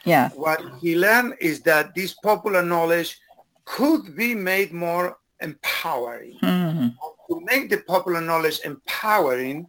Yeah. 0.05 0.31
What 0.31 0.61
he 0.81 0.97
learned 0.97 1.35
is 1.41 1.61
that 1.63 1.95
this 1.95 2.15
popular 2.15 2.63
knowledge 2.63 3.19
could 3.65 4.17
be 4.17 4.35
made 4.35 4.73
more 4.73 5.19
empowering. 5.41 6.39
Mm-hmm. 6.43 6.89
To 7.29 7.41
make 7.45 7.71
the 7.71 7.79
popular 7.79 8.21
knowledge 8.21 8.61
empowering, 8.65 9.67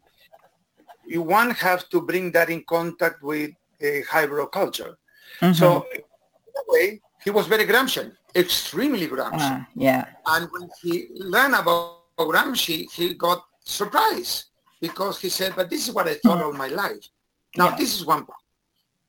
you 1.05 1.21
one 1.21 1.51
have 1.51 1.89
to 1.89 2.01
bring 2.01 2.31
that 2.31 2.49
in 2.49 2.63
contact 2.63 3.21
with 3.23 3.51
a 3.81 4.01
hybrid 4.01 4.51
culture. 4.51 4.97
Mm-hmm. 5.41 5.53
So 5.53 5.85
in 5.93 6.01
a 6.01 6.63
way, 6.67 7.01
he 7.23 7.29
was 7.29 7.47
very 7.47 7.65
Gramscian, 7.65 8.13
extremely 8.35 9.07
Gramscian. 9.07 9.61
Uh, 9.61 9.65
yeah. 9.75 10.05
And 10.25 10.49
when 10.51 10.69
he 10.81 11.07
learned 11.15 11.55
about 11.55 11.99
Gramsci, 12.17 12.91
he 12.91 13.13
got 13.13 13.43
surprised 13.63 14.45
because 14.81 15.19
he 15.19 15.29
said, 15.29 15.53
but 15.55 15.69
this 15.69 15.87
is 15.87 15.93
what 15.93 16.07
I 16.07 16.15
thought 16.15 16.39
mm-hmm. 16.39 16.47
all 16.47 16.53
my 16.53 16.67
life. 16.67 17.07
Now, 17.55 17.69
yeah. 17.69 17.75
this 17.77 17.95
is 17.95 18.05
one 18.05 18.25
point. 18.25 18.39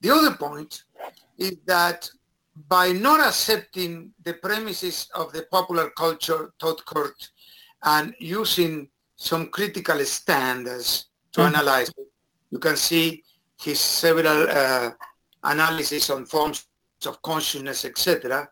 The 0.01 0.11
other 0.11 0.35
point 0.37 0.85
is 1.39 1.57
that 1.67 2.09
by 2.69 2.93
not 2.93 3.21
accepting 3.21 4.13
the 4.25 4.35
premises 4.35 5.09
of 5.15 5.33
the 5.33 5.43
popular 5.51 5.91
culture 5.91 6.53
tout 6.59 6.85
court 6.85 7.31
and 7.83 8.15
using 8.19 8.89
some 9.17 9.49
critical 9.49 9.99
standards 10.05 11.07
to 11.33 11.41
mm-hmm. 11.41 11.55
analyze 11.55 11.89
it, 11.89 12.09
you 12.51 12.59
can 12.59 12.77
see 12.77 13.23
his 13.61 13.81
several 13.81 14.47
uh, 14.49 14.91
analysis 15.43 16.11
on 16.11 16.25
forms 16.25 16.67
of 17.07 17.21
consciousness, 17.23 17.85
etc. 17.85 18.49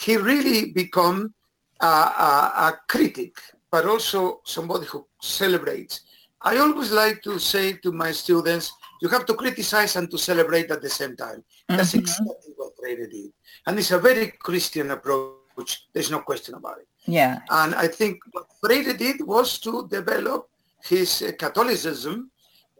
He 0.00 0.16
really 0.16 0.72
become 0.72 1.34
a, 1.80 1.86
a, 1.86 2.52
a 2.68 2.80
critic, 2.88 3.34
but 3.70 3.86
also 3.86 4.40
somebody 4.44 4.86
who 4.86 5.06
celebrates. 5.20 6.00
I 6.40 6.56
always 6.56 6.90
like 6.90 7.22
to 7.22 7.38
say 7.38 7.74
to 7.74 7.92
my 7.92 8.12
students, 8.12 8.72
you 9.02 9.08
have 9.08 9.26
to 9.26 9.34
criticize 9.34 9.96
and 9.96 10.08
to 10.12 10.16
celebrate 10.16 10.70
at 10.70 10.80
the 10.80 10.88
same 10.88 11.16
time. 11.16 11.42
That's 11.68 11.90
mm-hmm. 11.90 11.98
exactly 11.98 12.52
what 12.56 12.70
Freire 12.78 13.08
did. 13.08 13.32
And 13.66 13.76
it's 13.76 13.90
a 13.90 13.98
very 13.98 14.28
Christian 14.46 14.92
approach. 14.92 15.88
There's 15.92 16.12
no 16.16 16.20
question 16.20 16.54
about 16.54 16.78
it. 16.78 16.86
Yeah. 17.06 17.40
And 17.50 17.74
I 17.74 17.88
think 17.88 18.20
what 18.30 18.46
Freire 18.60 18.96
did 18.96 19.26
was 19.26 19.58
to 19.66 19.88
develop 19.88 20.48
his 20.84 21.20
uh, 21.20 21.32
Catholicism 21.36 22.30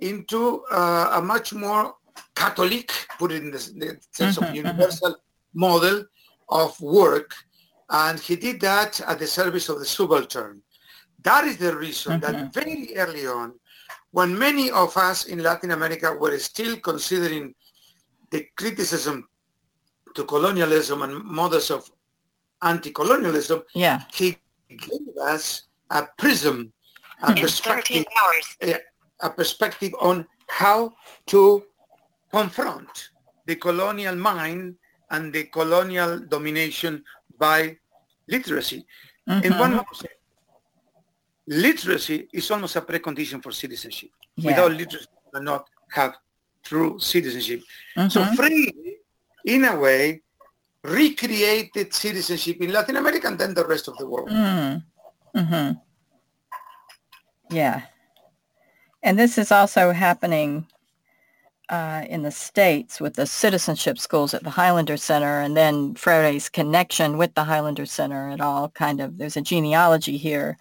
into 0.01 0.63
uh, 0.71 1.19
a 1.19 1.21
much 1.21 1.55
more 1.55 1.97
Catholic, 2.37 2.93
put 3.19 3.33
it 3.33 3.43
in 3.43 3.51
the, 3.51 3.59
the 3.59 3.99
sense 4.13 4.37
mm-hmm, 4.37 4.45
of 4.45 4.51
mm-hmm. 4.51 4.65
universal 4.65 5.17
model 5.55 6.05
of 6.49 6.81
work. 6.81 7.35
And 7.91 8.21
he 8.21 8.37
did 8.37 8.61
that 8.61 9.01
at 9.01 9.19
the 9.19 9.27
service 9.27 9.69
of 9.69 9.81
the 9.81 9.87
subaltern. 9.87 10.63
That 11.25 11.45
is 11.45 11.57
the 11.57 11.77
reason 11.77 12.21
that 12.21 12.35
mm-hmm. 12.35 12.61
very 12.61 12.97
early 12.97 13.27
on, 13.27 13.55
when 14.13 14.39
many 14.39 14.71
of 14.71 14.97
us 14.97 15.25
in 15.25 15.43
Latin 15.43 15.73
America 15.73 16.13
were 16.13 16.39
still 16.39 16.77
considering 16.77 17.55
the 18.31 18.47
criticism 18.57 19.29
to 20.15 20.25
colonialism 20.25 21.03
and 21.03 21.25
models 21.25 21.71
of 21.71 21.91
anti-colonialism, 22.63 23.63
yeah. 23.75 24.03
he 24.13 24.39
gave 24.69 25.17
us 25.23 25.63
a 25.91 26.07
prism, 26.19 26.73
a 27.23 27.35
perspective, 27.35 28.05
a, 28.63 28.77
a 29.21 29.31
perspective 29.31 29.95
on 30.01 30.27
how 30.49 30.93
to 31.27 31.65
confront 32.31 33.11
the 33.47 33.57
colonial 33.57 34.15
mind 34.15 34.77
and 35.11 35.33
the 35.33 35.45
colonial 35.45 36.21
domination 36.21 37.03
by 37.39 37.77
literacy. 38.29 38.87
Mm-hmm. 39.29 39.45
In 39.45 39.59
one 39.59 39.81
literacy 41.47 42.29
is 42.33 42.51
almost 42.51 42.77
a 42.77 42.81
precondition 42.81 43.43
for 43.43 43.53
citizenship. 43.53 44.11
Yeah. 44.37 44.51
Without 44.51 44.73
literacy, 44.73 45.09
you 45.11 45.39
cannot 45.39 45.69
have 45.93 46.17
true 46.63 46.99
citizenship. 46.99 47.63
Mm-hmm. 47.97 48.09
So 48.09 48.25
Freire, 48.35 48.71
in 49.45 49.65
a 49.65 49.77
way, 49.77 50.23
recreated 50.85 51.95
citizenship 51.95 52.61
in 52.61 52.73
Latin 52.73 52.97
America 52.97 53.29
and 53.29 53.39
then 53.39 53.55
the 53.55 53.67
rest 53.67 53.89
of 53.89 53.97
the 53.99 54.07
world. 54.07 54.29
Mm-hmm. 54.29 55.39
mm-hmm. 55.39 55.79
Yeah. 57.55 57.83
And 59.03 59.19
this 59.19 59.37
is 59.37 59.53
also 59.53 59.93
happening 59.93 60.67
uh, 61.69 62.05
in 62.09 62.23
the 62.23 62.31
States 62.31 63.01
with 63.01 63.15
the 63.15 63.27
citizenship 63.27 63.99
schools 63.99 64.35
at 64.35 64.45
the 64.45 64.51
Highlander 64.51 64.97
Center 64.97 65.41
and 65.41 65.57
then 65.57 65.95
Freire's 65.95 66.49
connection 66.49 67.19
with 67.19 67.35
the 67.35 67.45
Highlander 67.45 67.87
Center. 67.87 68.31
It 68.31 68.41
all 68.41 68.69
kind 68.71 69.01
of, 69.01 69.19
there's 69.19 69.37
a 69.37 69.43
genealogy 69.43 70.17
here 70.17 70.59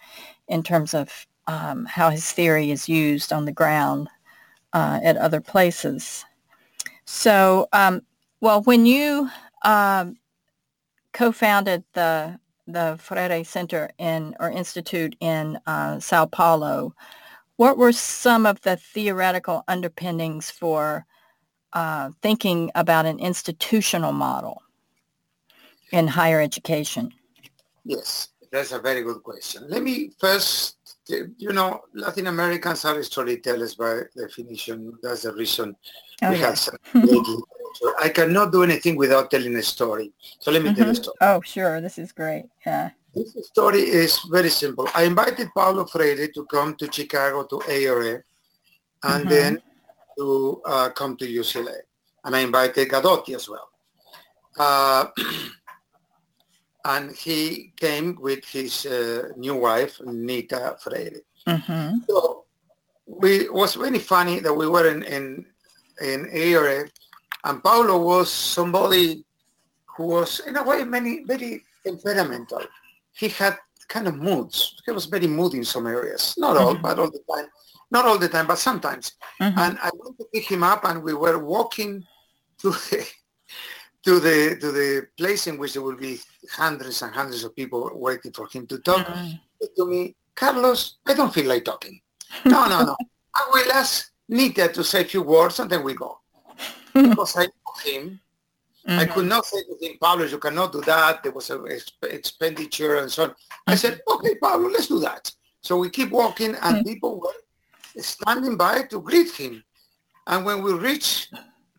in 0.52 0.62
terms 0.62 0.94
of 0.94 1.26
um, 1.48 1.86
how 1.86 2.10
his 2.10 2.32
theory 2.32 2.70
is 2.72 2.88
used 2.88 3.34
on 3.34 3.46
the 3.46 3.52
ground 3.52 4.10
uh, 4.74 5.00
at 5.04 5.18
other 5.18 5.42
places. 5.42 6.24
So, 7.06 7.68
um, 7.74 8.02
well, 8.42 8.62
when 8.64 8.86
you 8.86 9.30
um, 9.64 10.18
co-founded 11.14 11.84
the 11.94 12.40
the 12.68 12.96
Freire 13.00 13.44
Center 13.44 13.90
in 13.98 14.36
or 14.40 14.50
Institute 14.50 15.16
in 15.20 15.60
uh, 15.66 16.00
Sao 16.00 16.26
Paulo, 16.26 16.94
what 17.58 17.78
were 17.78 17.92
some 17.92 18.46
of 18.46 18.62
the 18.62 18.78
theoretical 18.78 19.64
underpinnings 19.68 20.52
for 20.52 21.06
uh, 21.74 22.12
thinking 22.22 22.72
about 22.76 23.06
an 23.06 23.20
institutional 23.20 24.14
model 24.14 24.62
in 25.92 26.08
higher 26.08 26.40
education? 26.40 27.12
Yes, 27.84 28.30
that's 28.52 28.72
a 28.72 28.80
very 28.80 29.02
good 29.02 29.24
question. 29.24 29.66
Let 29.70 29.82
me 29.82 30.12
first, 30.20 30.78
you 31.08 31.54
know, 31.54 31.82
Latin 31.94 32.28
Americans 32.28 32.86
are 32.86 33.02
storytellers 33.04 33.76
by 33.76 34.02
definition. 34.16 34.98
That's 35.02 35.24
the 35.24 35.34
reason 35.34 35.76
oh, 36.22 36.30
we 36.30 36.38
yeah. 36.38 36.48
have 36.48 36.60
some 36.60 36.78
I 38.00 38.10
cannot 38.10 38.52
do 38.52 38.64
anything 38.64 38.96
without 38.96 39.32
telling 39.32 39.56
a 39.56 39.64
story. 39.64 40.12
So 40.40 40.52
let 40.52 40.62
me 40.62 40.70
mm-hmm. 40.70 40.78
tell 40.78 40.90
a 40.90 40.92
mm-hmm. 40.92 41.04
story. 41.04 41.18
Oh, 41.22 41.42
sure. 41.42 41.82
This 41.82 41.98
is 41.98 42.12
great. 42.12 42.46
Yeah. 42.66 42.92
This 43.14 43.36
story 43.48 43.82
is 43.82 44.20
very 44.30 44.50
simple. 44.50 44.88
I 44.94 45.04
invited 45.04 45.50
Paulo 45.56 45.86
Freire 45.86 46.28
to 46.28 46.46
come 46.46 46.76
to 46.76 46.92
Chicago 46.92 47.44
to 47.46 47.62
AERA 47.70 48.24
and 49.04 49.26
mm-hmm. 49.26 49.30
then 49.30 49.62
to 50.18 50.62
uh, 50.66 50.90
come 50.90 51.18
to 51.18 51.26
UCLA. 51.26 51.78
And 52.24 52.36
I 52.36 52.40
invited 52.40 52.90
Gadotti 52.90 53.36
as 53.36 53.50
well. 53.50 53.70
Uh, 54.60 55.08
and 56.86 57.16
he 57.16 57.74
came 57.78 58.18
with 58.20 58.44
his 58.46 58.86
uh, 58.86 59.30
new 59.38 59.56
wife, 59.56 60.00
Nita 60.04 60.78
Freire. 60.80 61.22
Mm-hmm. 61.48 61.98
So 62.10 62.46
we, 63.06 63.46
it 63.46 63.54
was 63.54 63.76
very 63.76 64.00
funny 64.00 64.40
that 64.40 64.54
we 64.54 64.68
were 64.68 64.90
in, 64.90 65.04
in, 65.04 65.46
in 66.02 66.30
AERA, 66.32 66.90
and 67.44 67.64
Paulo 67.64 68.02
was 68.02 68.32
somebody 68.32 69.24
who 69.86 70.08
was, 70.08 70.40
in 70.42 70.56
a 70.58 70.64
way, 70.64 70.84
many, 70.84 71.24
very 71.26 71.64
temperamental. 71.84 72.64
He 73.14 73.30
had 73.30 73.58
kind 73.88 74.08
of 74.08 74.16
moods. 74.16 74.76
He 74.86 74.92
was 74.92 75.06
very 75.06 75.28
moody 75.28 75.58
in 75.58 75.66
some 75.66 75.88
areas. 75.88 76.36
Not 76.38 76.58
all, 76.58 76.74
mm-hmm. 76.74 76.82
but 76.82 77.00
all 77.00 77.12
the 77.12 77.24
time. 77.32 77.48
Not 77.90 78.06
all 78.06 78.18
the 78.18 78.30
time, 78.30 78.48
but 78.48 78.58
sometimes. 78.58 79.14
Mm-hmm. 79.42 79.60
And 79.60 79.78
I 79.80 79.90
went 79.94 80.18
to 80.18 80.26
pick 80.34 80.50
him 80.50 80.64
up, 80.64 80.86
and 80.86 81.04
we 81.04 81.14
were 81.14 81.40
walking 81.40 82.06
to 82.60 82.70
the, 82.90 83.06
to 84.04 84.20
the 84.20 84.58
to 84.60 84.72
the 84.72 85.08
place 85.18 85.48
in 85.48 85.58
which 85.58 85.74
there 85.74 85.82
will 85.82 85.98
be 85.98 86.20
hundreds 86.52 87.02
and 87.02 87.14
hundreds 87.14 87.44
of 87.44 87.56
people 87.56 87.90
waiting 87.94 88.32
for 88.32 88.48
him 88.48 88.66
to 88.68 88.80
talk. 88.80 89.06
Mm-hmm. 89.06 89.66
To 89.76 89.86
me, 89.86 90.16
Carlos, 90.36 90.98
I 91.06 91.14
don't 91.14 91.34
feel 91.34 91.48
like 91.48 91.66
talking. 91.66 92.02
No, 92.46 92.68
no, 92.68 92.82
no. 92.84 92.96
I 93.36 93.50
will 93.54 93.72
ask 93.72 94.12
Nita 94.28 94.68
to 94.70 94.84
say 94.84 95.02
a 95.02 95.06
few 95.06 95.22
words, 95.22 95.60
and 95.60 95.70
then 95.70 95.84
we 95.84 95.94
go. 95.94 96.20
because 96.94 97.38
I 97.38 97.46
know 97.46 97.74
him, 97.86 98.20
Mm-hmm. 98.88 99.00
I 99.00 99.06
could 99.06 99.28
not 99.28 99.46
say 99.46 99.62
to 99.62 99.86
him, 99.86 99.98
Pablo, 100.00 100.26
you 100.26 100.40
cannot 100.40 100.72
do 100.72 100.82
that. 100.82 101.22
There 101.22 101.32
was 101.32 101.50
an 101.52 101.66
expenditure 102.02 102.98
and 102.98 103.12
so 103.12 103.26
on. 103.26 103.36
I 103.68 103.76
said, 103.76 104.02
okay, 104.08 104.36
Pablo, 104.36 104.70
let's 104.70 104.88
do 104.88 105.00
that. 105.02 105.32
So 105.62 105.78
we 105.78 105.90
keep 105.90 106.10
walking 106.10 106.56
and 106.56 106.78
mm-hmm. 106.78 106.88
people 106.88 107.20
were 107.20 108.02
standing 108.02 108.58
by 108.58 108.84
to 108.84 109.02
greet 109.02 109.32
him. 109.32 109.64
And 110.26 110.46
when 110.46 110.64
we 110.64 110.74
reached 110.74 111.32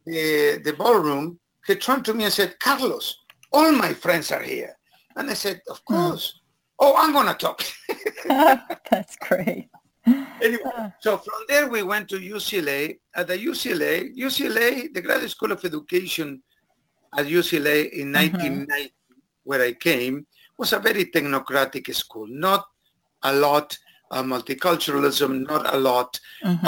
the, 0.06 0.60
the 0.64 0.74
ballroom, 0.74 1.40
he 1.66 1.74
turned 1.76 2.04
to 2.06 2.14
me 2.14 2.24
and 2.24 2.32
said, 2.32 2.58
Carlos, 2.58 3.18
all 3.52 3.72
my 3.72 3.92
friends 3.92 4.32
are 4.32 4.42
here. 4.42 4.76
And 5.16 5.30
I 5.30 5.34
said, 5.34 5.60
of 5.68 5.84
mm. 5.84 6.08
course. 6.08 6.40
Oh, 6.78 6.94
I'm 6.96 7.12
going 7.12 7.28
to 7.28 7.34
talk. 7.34 7.62
That's 8.90 9.16
great. 9.16 9.68
Anyway, 10.04 10.92
so 10.98 11.16
from 11.16 11.40
there 11.48 11.68
we 11.68 11.84
went 11.84 12.08
to 12.08 12.18
UCLA. 12.18 12.98
At 13.14 13.28
the 13.28 13.38
UCLA, 13.38 14.16
UCLA, 14.16 14.92
the 14.92 15.00
Graduate 15.00 15.30
School 15.30 15.52
of 15.52 15.64
Education 15.64 16.42
at 17.16 17.26
UCLA 17.26 17.90
in 17.92 18.12
1990, 18.12 18.66
mm-hmm. 18.66 18.86
where 19.44 19.62
I 19.62 19.72
came, 19.74 20.26
was 20.58 20.72
a 20.72 20.80
very 20.80 21.04
technocratic 21.06 21.94
school. 21.94 22.26
Not 22.26 22.64
a 23.22 23.32
lot 23.32 23.78
of 24.10 24.26
multiculturalism, 24.26 25.46
not 25.46 25.72
a 25.72 25.78
lot 25.78 26.18
mm-hmm. 26.44 26.66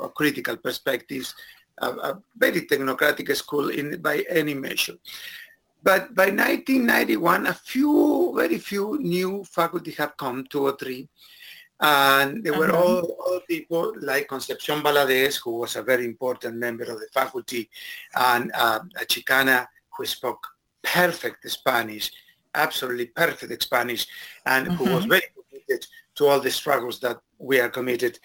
of 0.00 0.14
critical 0.14 0.56
perspectives. 0.56 1.34
A, 1.78 1.88
a, 1.90 2.22
very 2.36 2.62
technocratic 2.62 3.34
school 3.34 3.68
in 3.70 4.00
by 4.00 4.24
any 4.30 4.54
measure. 4.54 4.94
But 5.82 6.14
by 6.14 6.30
1991, 6.30 7.46
a 7.46 7.52
few, 7.52 8.32
very 8.34 8.58
few 8.58 8.98
new 9.00 9.44
faculty 9.44 9.90
had 9.90 10.16
come, 10.16 10.46
two 10.48 10.62
or 10.62 10.76
three, 10.76 11.08
and 11.80 12.42
they 12.42 12.50
were 12.50 12.70
uh-huh. 12.70 12.82
all, 12.82 13.16
all, 13.26 13.40
people 13.46 13.92
like 14.00 14.28
Concepcion 14.28 14.80
Valadez, 14.80 15.40
who 15.42 15.58
was 15.58 15.76
a 15.76 15.82
very 15.82 16.06
important 16.06 16.56
member 16.56 16.84
of 16.84 17.00
the 17.00 17.08
faculty, 17.12 17.68
and 18.14 18.50
uh, 18.54 18.80
a 19.00 19.04
Chicana 19.04 19.66
who 19.96 20.06
spoke 20.06 20.46
perfect 20.82 21.50
Spanish, 21.50 22.10
absolutely 22.54 23.06
perfect 23.06 23.62
Spanish, 23.62 24.06
and 24.46 24.68
mm-hmm. 24.68 24.76
who 24.76 24.84
was 24.84 25.00
mm-hmm. 25.00 25.10
very 25.10 25.26
committed 25.34 25.86
to 26.14 26.26
all 26.26 26.40
the 26.40 26.50
struggles 26.50 27.00
that 27.00 27.18
we 27.38 27.60
are 27.60 27.68
committed. 27.68 28.18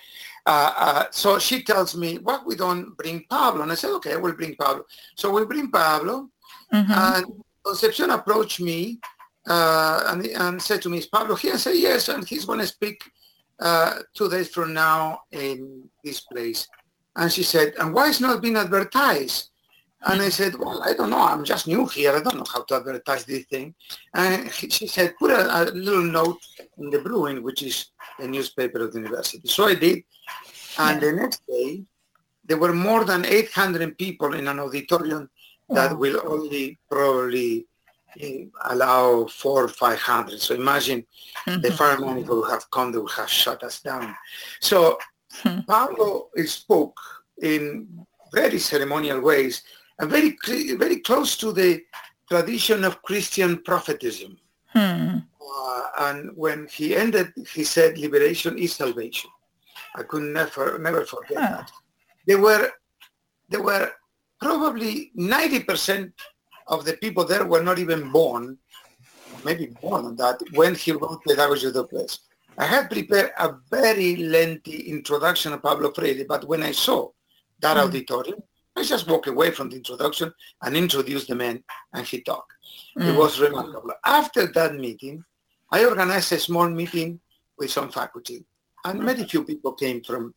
Uh, 0.46 0.74
uh, 0.78 1.04
so 1.12 1.40
she 1.40 1.64
tells 1.64 1.96
me, 1.96 2.18
"What 2.18 2.46
we 2.46 2.56
don't 2.56 2.96
bring 2.98 3.26
Pablo?" 3.30 3.64
And 3.64 3.72
I 3.72 3.76
said, 3.76 3.92
"Okay, 3.96 4.16
we'll 4.18 4.34
bring 4.34 4.56
Pablo." 4.56 4.86
So 5.16 5.32
we 5.32 5.46
bring 5.46 5.70
Pablo, 5.70 6.30
mm-hmm. 6.74 6.92
and 6.92 7.26
Concepcion 7.64 8.10
approached 8.10 8.60
me 8.62 9.00
uh, 9.48 10.04
and, 10.08 10.26
and, 10.26 10.62
said 10.62 10.82
to 10.84 10.90
me, 10.90 10.98
"Is 11.00 11.08
Pablo 11.08 11.36
here?" 11.36 11.54
I 11.54 11.58
said, 11.58 11.76
"Yes," 11.76 12.10
and 12.10 12.28
he's 12.28 12.46
going 12.46 12.60
to 12.60 12.68
speak 12.68 13.04
uh, 13.60 14.00
two 14.14 14.30
days 14.30 14.50
from 14.50 14.74
now 14.74 15.22
in 15.32 15.90
this 16.04 16.22
place. 16.22 16.68
And 17.16 17.32
she 17.32 17.44
said, 17.44 17.74
"And 17.80 17.94
why 17.94 18.08
is 18.08 18.22
not 18.22 18.42
being 18.42 18.56
advertised?" 18.56 19.50
And 20.04 20.22
I 20.22 20.30
said, 20.30 20.58
well, 20.58 20.82
I 20.82 20.94
don't 20.94 21.10
know. 21.10 21.22
I'm 21.22 21.44
just 21.44 21.68
new 21.68 21.86
here. 21.86 22.16
I 22.16 22.22
don't 22.22 22.38
know 22.38 22.46
how 22.52 22.64
to 22.64 22.76
advertise 22.76 23.26
this 23.26 23.44
thing. 23.46 23.76
And 24.14 24.50
she 24.52 24.88
said, 24.88 25.16
put 25.20 25.30
a, 25.30 25.64
a 25.64 25.64
little 25.72 26.04
note 26.04 26.40
in 26.78 26.90
the 26.90 27.00
Bruin, 27.00 27.44
which 27.44 27.64
is 27.64 27.88
the 28.20 28.28
newspaper 28.28 28.84
of 28.84 28.94
the 28.94 29.00
university. 29.00 29.48
So 29.48 29.68
I 29.68 29.76
did. 29.76 30.04
And 30.78 31.02
the 31.02 31.12
next 31.12 31.42
day, 31.48 31.84
there 32.46 32.58
were 32.58 32.74
more 32.74 33.06
than 33.06 33.26
800 33.26 33.98
people 33.98 34.34
in 34.34 34.48
an 34.48 34.60
auditorium 34.60 35.30
that 35.70 35.98
will 35.98 36.22
only 36.26 36.80
probably 36.90 37.68
eh, 38.20 38.46
allow 38.66 39.26
four 39.28 39.66
or 39.66 39.68
500. 39.68 40.40
So 40.40 40.56
imagine 40.56 41.06
mm-hmm. 41.48 41.62
the 41.62 41.72
firemen 41.72 42.24
who 42.24 42.44
have 42.44 42.70
come, 42.72 42.92
they 42.92 42.98
would 42.98 43.12
have 43.12 43.30
shut 43.30 43.64
us 43.64 43.82
down. 43.82 44.16
So 44.62 44.98
mm-hmm. 45.44 45.62
Paulo 45.62 46.30
spoke 46.46 47.00
in 47.42 48.06
very 48.34 48.60
ceremonial 48.60 49.22
ways 49.22 49.64
and 50.00 50.10
very, 50.10 50.38
very 50.76 51.00
close 51.02 51.38
to 51.38 51.52
the 51.52 51.82
tradition 52.30 52.84
of 52.84 53.02
Christian 53.02 53.62
prophetism. 53.64 54.38
Hmm. 54.68 55.20
Uh, 55.50 55.84
and 56.00 56.32
when 56.36 56.68
he 56.68 56.96
ended, 56.96 57.34
he 57.52 57.64
said, 57.64 57.98
"Liberation 57.98 58.58
is 58.58 58.76
salvation." 58.76 59.30
I 59.96 60.04
could 60.04 60.24
never, 60.24 60.78
never 60.80 61.06
forget 61.06 61.38
huh. 61.38 61.48
that. 61.58 61.72
There 62.28 62.40
were, 62.40 62.70
there 63.50 63.64
were 63.64 63.92
probably 64.40 65.12
ninety 65.16 65.62
percent 65.62 66.14
of 66.68 66.86
the 66.86 66.94
people 66.94 67.26
there 67.26 67.46
were 67.46 67.64
not 67.64 67.80
even 67.80 68.12
born, 68.12 68.58
maybe 69.44 69.74
more 69.82 70.02
than 70.02 70.16
that, 70.18 70.40
when 70.54 70.76
he 70.76 70.92
wrote 70.92 71.24
Pedagogy 71.28 71.68
of 71.68 71.74
the 71.74 71.84
Place. 71.86 72.20
I 72.58 72.66
had 72.66 72.90
prepared 72.90 73.32
a 73.40 73.56
very 73.72 74.18
lengthy 74.18 74.90
introduction 74.90 75.54
of 75.54 75.64
Pablo 75.64 75.92
Freire, 75.92 76.26
but 76.28 76.46
when 76.46 76.62
I 76.62 76.74
saw 76.74 77.10
that 77.62 77.78
mm. 77.78 77.86
auditorium, 77.86 78.44
I 78.76 78.84
just 78.84 79.08
walked 79.08 79.28
away 79.28 79.52
from 79.52 79.70
the 79.70 79.78
introduction 79.78 80.34
and 80.62 80.76
introduced 80.76 81.30
the 81.30 81.36
man 81.36 81.64
and 81.94 82.06
he 82.06 82.22
talked. 82.22 82.52
Mm. 82.98 83.14
It 83.14 83.18
was 83.18 83.40
remarkable. 83.40 83.92
After 84.06 84.48
that 84.48 84.76
meeting, 84.76 85.24
I 85.72 85.86
organized 85.86 86.32
a 86.34 86.40
small 86.40 86.70
meeting 86.70 87.20
with 87.58 87.72
some 87.72 87.92
faculty 87.92 88.46
and 88.86 89.04
very 89.04 89.24
few 89.26 89.44
people 89.44 89.74
came 89.74 90.02
from 90.02 90.34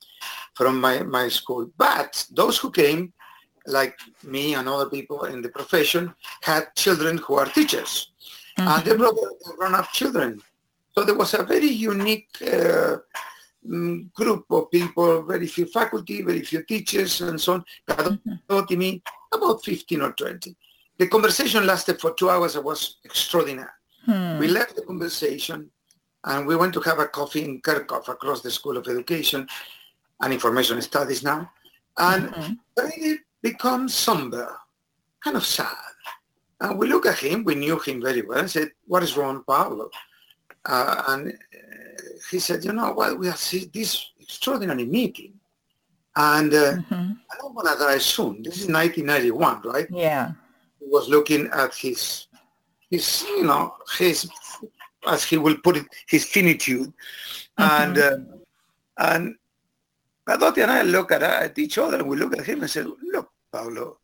from 0.54 0.80
my, 0.80 1.02
my 1.02 1.28
school. 1.28 1.70
But 1.78 2.26
those 2.32 2.58
who 2.58 2.70
came, 2.70 3.12
like 3.66 3.98
me 4.22 4.54
and 4.54 4.68
other 4.68 4.90
people 4.90 5.24
in 5.24 5.40
the 5.40 5.48
profession, 5.48 6.14
had 6.42 6.74
children 6.76 7.18
who 7.18 7.34
are 7.34 7.46
teachers. 7.46 8.12
Mm-hmm. 8.58 8.68
And 8.68 8.84
they 8.84 8.96
brought 8.96 9.16
grown-up 9.56 9.92
children. 9.92 10.42
So 10.94 11.04
there 11.04 11.14
was 11.14 11.32
a 11.32 11.42
very 11.42 11.68
unique 11.68 12.28
uh, 12.42 12.96
Mm, 13.64 14.12
group 14.12 14.44
of 14.50 14.70
people, 14.72 15.22
very 15.22 15.46
few 15.46 15.66
faculty, 15.66 16.20
very 16.22 16.42
few 16.42 16.64
teachers, 16.64 17.20
and 17.20 17.40
so 17.40 17.54
on. 17.54 17.64
mm-hmm. 17.88 18.78
me 18.78 19.02
about 19.32 19.64
15 19.64 20.02
or 20.02 20.12
20. 20.12 20.56
The 20.98 21.06
conversation 21.06 21.64
lasted 21.64 22.00
for 22.00 22.12
two 22.14 22.28
hours. 22.28 22.56
It 22.56 22.64
was 22.64 22.96
extraordinary. 23.04 23.68
Hmm. 24.04 24.38
We 24.38 24.48
left 24.48 24.76
the 24.76 24.82
conversation 24.82 25.70
and 26.24 26.46
we 26.46 26.56
went 26.56 26.74
to 26.74 26.80
have 26.80 26.98
a 26.98 27.06
coffee 27.06 27.44
in 27.44 27.60
Kerckhoff 27.60 28.08
across 28.08 28.42
the 28.42 28.50
School 28.50 28.76
of 28.76 28.86
Education 28.86 29.48
and 30.20 30.32
Information 30.32 30.80
Studies 30.82 31.22
now. 31.22 31.50
And 31.98 32.28
mm-hmm. 32.28 32.52
it 32.76 33.20
becomes 33.42 33.94
somber, 33.94 34.56
kind 35.22 35.36
of 35.36 35.44
sad. 35.44 35.76
And 36.60 36.78
we 36.78 36.86
look 36.86 37.06
at 37.06 37.18
him, 37.18 37.44
we 37.44 37.56
knew 37.56 37.78
him 37.78 38.00
very 38.00 38.22
well, 38.22 38.38
and 38.38 38.50
said, 38.50 38.70
what 38.86 39.02
is 39.02 39.16
wrong, 39.16 39.42
Pablo? 39.46 39.90
Uh, 40.64 41.02
and 41.08 41.34
he 42.30 42.38
said, 42.38 42.64
you 42.64 42.72
know 42.72 42.92
what, 42.92 43.18
we 43.18 43.26
have 43.26 43.40
this 43.72 44.06
extraordinary 44.20 44.86
meeting. 44.86 45.34
And 46.14 46.52
uh, 46.54 46.72
mm-hmm. 46.74 47.12
I 47.30 47.36
don't 47.38 47.54
want 47.54 47.68
to 47.68 47.84
die 47.84 47.98
soon. 47.98 48.42
This 48.42 48.58
is 48.58 48.68
1991, 48.68 49.62
right? 49.64 49.86
Yeah. 49.90 50.32
He 50.78 50.86
was 50.86 51.08
looking 51.08 51.48
at 51.52 51.74
his, 51.74 52.26
his, 52.92 53.24
you 53.38 53.44
know, 53.44 53.74
his, 53.98 54.30
as 55.08 55.24
he 55.24 55.36
will 55.38 55.56
put 55.64 55.78
it, 55.78 55.86
his 56.06 56.24
finitude. 56.24 56.92
Mm-hmm. 57.58 57.82
And, 57.82 57.98
uh, 57.98 58.18
and 58.98 59.34
and 60.28 60.70
I 60.70 60.82
look 60.82 61.10
at, 61.10 61.22
at 61.22 61.58
each 61.58 61.78
other 61.78 61.98
and 61.98 62.08
we 62.08 62.16
look 62.16 62.38
at 62.38 62.46
him 62.46 62.60
and 62.60 62.70
say, 62.70 62.84
look, 63.12 63.28
Paulo, 63.50 63.98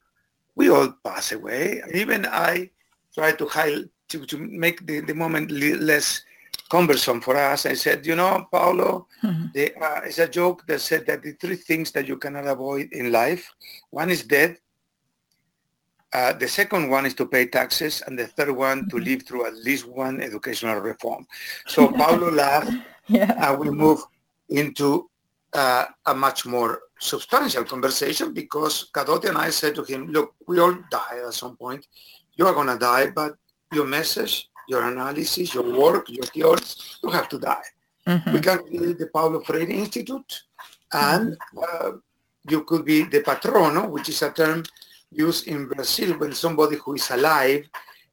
we 0.57 0.69
all 0.69 0.93
pass 1.05 1.31
away. 1.33 1.81
Even 1.95 2.27
I 2.27 2.71
try 3.15 3.33
to, 3.33 3.47
high, 3.47 3.85
to, 4.09 4.27
to 4.27 4.37
make 4.37 4.85
the, 4.85 5.01
the 5.01 5.15
moment 5.15 5.53
less 5.53 6.23
cumbersome 6.71 7.21
for 7.21 7.37
us. 7.37 7.67
I 7.67 7.75
said, 7.75 8.05
you 8.05 8.17
know, 8.17 8.47
Paulo, 8.51 9.07
mm-hmm. 9.23 9.47
the, 9.55 9.77
uh, 9.77 10.01
it's 10.05 10.19
a 10.19 10.29
joke 10.29 10.67
that 10.67 10.81
said 10.81 11.07
that 11.07 11.23
the 11.23 11.33
three 11.33 11.57
things 11.57 11.93
that 11.93 12.09
you 12.09 12.17
cannot 12.17 12.49
avoid 12.49 12.89
in 12.93 13.13
life, 13.13 13.49
one 13.91 14.11
is 14.11 14.25
death, 14.25 14.59
uh, 16.13 16.33
the 16.33 16.49
second 16.49 16.89
one 16.89 17.07
is 17.07 17.15
to 17.15 17.27
pay 17.27 17.47
taxes, 17.47 18.03
and 18.07 18.19
the 18.19 18.27
third 18.27 18.51
one 18.51 18.81
mm-hmm. 18.81 18.97
to 18.97 19.05
live 19.05 19.23
through 19.25 19.47
at 19.47 19.57
least 19.57 19.87
one 19.87 20.21
educational 20.21 20.81
reform. 20.81 21.27
So 21.67 21.89
Paulo 21.89 22.31
laughed, 22.31 22.73
yeah. 23.09 23.51
and 23.51 23.61
we 23.61 23.71
moved 23.71 24.05
into 24.49 25.11
uh, 25.53 25.85
a 26.07 26.15
much 26.15 26.47
more 26.47 26.81
substantial 26.99 27.65
conversation 27.65 28.33
because 28.33 28.91
Gadotti 28.93 29.29
and 29.29 29.39
I 29.39 29.51
said 29.51 29.75
to 29.77 29.85
him, 29.85 30.09
look, 30.09 30.35
we 30.47 30.59
all 30.59 30.77
die 30.91 31.21
at 31.27 31.35
some 31.35 31.57
point. 31.57 31.87
You 32.37 32.47
are 32.47 32.55
going 32.55 32.69
to 32.69 32.79
die, 32.79 33.11
but 33.11 33.35
your 33.73 33.87
message, 33.87 34.49
your 34.69 34.87
analysis, 34.87 35.55
your 35.55 35.71
work, 35.79 36.09
your 36.09 36.25
theories, 36.25 36.99
you 37.03 37.11
have 37.11 37.29
to 37.29 37.39
die. 37.39 37.69
Mm-hmm. 38.07 38.33
We 38.33 38.41
can 38.41 38.59
create 38.67 38.99
the 38.99 39.07
Paulo 39.09 39.41
Freire 39.41 39.69
Institute 39.69 40.43
and 40.93 41.37
uh, 41.61 41.93
you 42.49 42.65
could 42.65 42.85
be 42.85 43.03
the 43.03 43.21
patrono, 43.21 43.91
which 43.91 44.09
is 44.09 44.23
a 44.23 44.31
term 44.31 44.65
used 45.11 45.47
in 45.47 45.67
Brazil 45.67 46.19
when 46.19 46.33
somebody 46.33 46.77
who 46.77 46.95
is 46.95 47.11
alive 47.11 47.69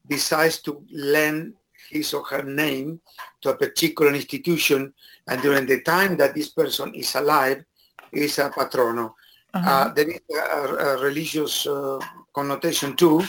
decides 0.07 0.61
to 0.61 0.83
lend 0.91 1.53
his 1.89 2.13
or 2.13 2.23
her 2.25 2.43
name 2.43 2.99
to 3.41 3.49
a 3.49 3.57
particular 3.57 4.13
institution 4.13 4.93
and 5.27 5.41
during 5.41 5.65
the 5.65 5.81
time 5.81 6.17
that 6.17 6.33
this 6.33 6.49
person 6.49 6.93
is 6.93 7.15
alive 7.15 7.63
is 8.11 8.39
a 8.39 8.49
patrono. 8.49 9.13
Uh-huh. 9.53 9.69
Uh, 9.69 9.93
there 9.93 10.09
is 10.09 10.19
a, 10.35 10.75
a 10.75 11.03
religious 11.03 11.67
uh, 11.67 11.99
connotation 12.33 12.95
too. 12.95 13.23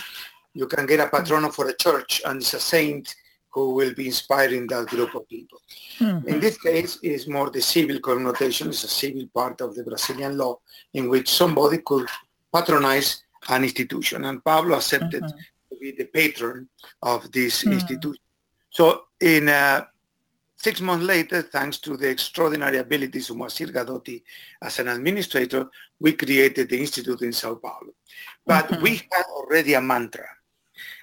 You 0.54 0.66
can 0.66 0.86
get 0.86 1.00
a 1.00 1.06
patrono 1.06 1.52
for 1.52 1.68
a 1.68 1.76
church 1.76 2.22
and 2.24 2.40
it's 2.40 2.54
a 2.54 2.60
saint 2.60 3.14
who 3.50 3.74
will 3.74 3.94
be 3.94 4.06
inspiring 4.06 4.66
that 4.66 4.86
group 4.86 5.14
of 5.14 5.26
people. 5.28 5.58
Mm-hmm. 5.98 6.28
In 6.28 6.40
this 6.40 6.58
case, 6.58 6.98
it's 7.02 7.26
more 7.26 7.48
the 7.48 7.62
civil 7.62 7.98
connotation. 8.00 8.68
It's 8.68 8.84
a 8.84 8.88
civil 8.88 9.26
part 9.32 9.62
of 9.62 9.74
the 9.74 9.82
Brazilian 9.82 10.36
law 10.36 10.58
in 10.92 11.08
which 11.08 11.30
somebody 11.30 11.78
could 11.78 12.06
patronize 12.52 13.22
an 13.48 13.64
institution. 13.64 14.24
And 14.24 14.44
Pablo 14.44 14.76
accepted 14.76 15.22
mm-hmm. 15.22 15.74
to 15.74 15.80
be 15.80 15.92
the 15.92 16.04
patron 16.04 16.68
of 17.02 17.30
this 17.32 17.62
mm-hmm. 17.62 17.72
institution. 17.72 18.22
So 18.70 19.04
in 19.20 19.48
uh, 19.48 19.84
six 20.56 20.80
months 20.80 21.04
later, 21.04 21.42
thanks 21.42 21.78
to 21.78 21.96
the 21.96 22.10
extraordinary 22.10 22.78
abilities 22.78 23.30
of 23.30 23.36
Moacir 23.36 23.72
Gadotti 23.72 24.22
as 24.62 24.78
an 24.78 24.88
administrator, 24.88 25.68
we 26.00 26.12
created 26.12 26.68
the 26.68 26.78
institute 26.78 27.22
in 27.22 27.32
Sao 27.32 27.54
Paulo. 27.54 27.92
But 28.44 28.68
mm-hmm. 28.68 28.82
we 28.82 28.96
had 29.12 29.24
already 29.30 29.74
a 29.74 29.80
mantra. 29.80 30.28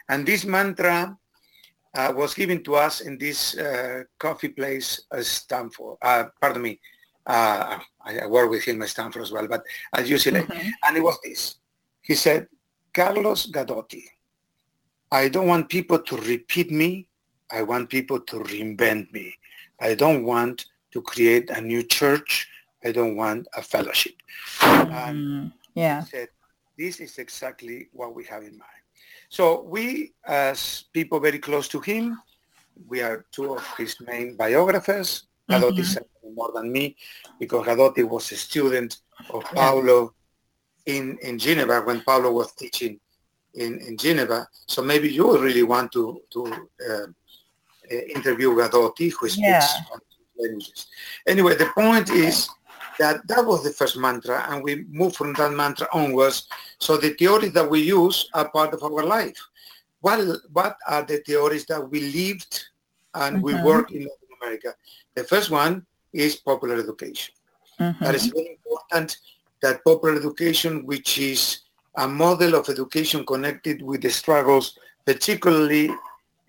And 0.10 0.26
this 0.26 0.46
mantra 0.46 1.18
uh, 1.96 2.14
was 2.16 2.34
given 2.34 2.64
to 2.64 2.76
us 2.76 3.02
in 3.02 3.18
this 3.18 3.58
uh, 3.58 4.04
coffee 4.18 4.50
place 4.50 5.02
at 5.12 5.26
Stanford. 5.26 5.98
Uh, 6.02 6.26
pardon 6.42 6.62
me. 6.62 6.80
Uh, 7.26 7.80
I, 8.04 8.20
I 8.20 8.26
work 8.28 8.50
with 8.50 8.64
him 8.66 8.82
at 8.82 8.90
Stanford 8.90 9.22
as 9.22 9.32
well, 9.32 9.48
but 9.48 9.64
at 9.94 10.06
UCLA. 10.06 10.46
Mm-hmm. 10.46 10.70
And 10.84 10.98
it 10.98 11.02
was 11.04 11.18
this. 11.24 11.56
He 12.04 12.16
said, 12.16 12.48
Carlos 12.94 13.48
Gadotti, 13.48 14.04
I 15.12 15.30
don't 15.30 15.48
want 15.48 15.70
people 15.70 16.00
to 16.00 16.18
repeat 16.18 16.70
me. 16.70 17.08
I 17.52 17.64
want 17.64 17.90
people 17.90 18.20
to 18.20 18.40
reinvent 18.40 19.12
me. 19.12 19.36
I 19.80 19.96
don't 19.96 20.24
want 20.24 20.66
to 20.92 21.02
create 21.02 21.50
a 21.50 21.62
new 21.62 21.84
church. 21.84 22.48
I 22.84 22.92
don't 22.92 23.16
want 23.16 23.48
a 23.56 23.62
fellowship. 23.62 24.14
Mm, 24.60 25.54
yeah. 25.74 26.04
Said, 26.04 26.30
this 26.78 27.00
is 27.00 27.18
exactly 27.18 27.88
what 27.94 28.14
we 28.14 28.26
have 28.26 28.44
in 28.44 28.58
mind. 28.58 28.84
So 29.30 29.62
we, 29.64 30.14
as 30.26 30.86
people 30.94 31.20
very 31.20 31.40
close 31.40 31.68
to 31.70 31.80
him, 31.80 32.20
we 32.88 33.02
are 33.02 33.26
two 33.32 33.56
of 33.56 33.66
his 33.78 33.96
main 34.02 34.36
biographers. 34.36 35.28
Gadotti 35.50 35.84
mm-hmm. 35.84 36.36
more 36.36 36.52
than 36.54 36.72
me 36.72 36.96
because 37.40 37.66
Gadotti 37.66 38.08
was 38.08 38.32
a 38.32 38.38
student 38.38 38.98
of 39.30 39.44
Paulo 39.44 40.14
in, 40.86 41.18
in 41.22 41.38
Geneva 41.40 41.82
when 41.82 42.02
Paulo 42.02 42.32
was 42.32 42.54
teaching 42.54 43.00
in, 43.56 43.80
in 43.82 43.98
Geneva. 43.98 44.48
So 44.68 44.82
maybe 44.82 45.12
you 45.12 45.38
really 45.38 45.64
want 45.64 45.92
to, 45.94 46.22
to 46.32 46.46
uh, 46.46 47.08
uh 47.92 47.96
interview 48.16 48.50
Gadotti, 48.56 49.12
who 49.12 49.30
speaks 49.30 49.38
yeah. 49.38 49.68
languages. 50.38 50.88
Anyway, 51.28 51.56
the 51.56 51.68
point 51.76 52.10
is 52.10 52.50
that 53.00 53.28
that 53.28 53.46
was 53.46 53.64
the 53.64 53.72
first 53.72 53.98
mantra, 53.98 54.46
and 54.50 54.64
we 54.64 54.86
moved 54.90 55.16
from 55.16 55.34
that 55.34 55.52
mantra 55.52 55.88
onwards. 55.94 56.48
So 56.80 56.98
the 56.98 57.12
theories 57.12 57.54
that 57.54 57.70
we 57.70 57.82
use 57.82 58.30
are 58.34 58.50
part 58.50 58.74
of 58.74 58.84
our 58.84 59.04
life. 59.04 59.38
What, 60.02 60.20
what 60.52 60.76
are 60.88 61.04
the 61.04 61.18
theories 61.20 61.66
that 61.68 61.90
we 61.90 62.12
lived 62.12 62.66
and 63.14 63.38
mm-hmm. 63.38 63.46
we 63.46 63.54
work 63.64 63.92
in 63.92 64.02
Latin 64.02 64.30
America? 64.42 64.76
The 65.16 65.24
first 65.24 65.50
one 65.50 65.86
is 66.12 66.36
popular 66.36 66.76
education. 66.76 67.34
Mm-hmm. 67.80 68.04
That 68.04 68.16
is 68.16 68.26
very 68.28 68.60
important 68.60 69.18
that 69.64 69.84
popular 69.84 70.16
education, 70.18 70.86
which 70.86 71.18
is 71.18 71.42
a 71.96 72.08
model 72.08 72.54
of 72.56 72.70
education 72.70 73.26
connected 73.26 73.82
with 73.82 74.02
the 74.02 74.10
struggles, 74.10 74.78
particularly 75.06 75.90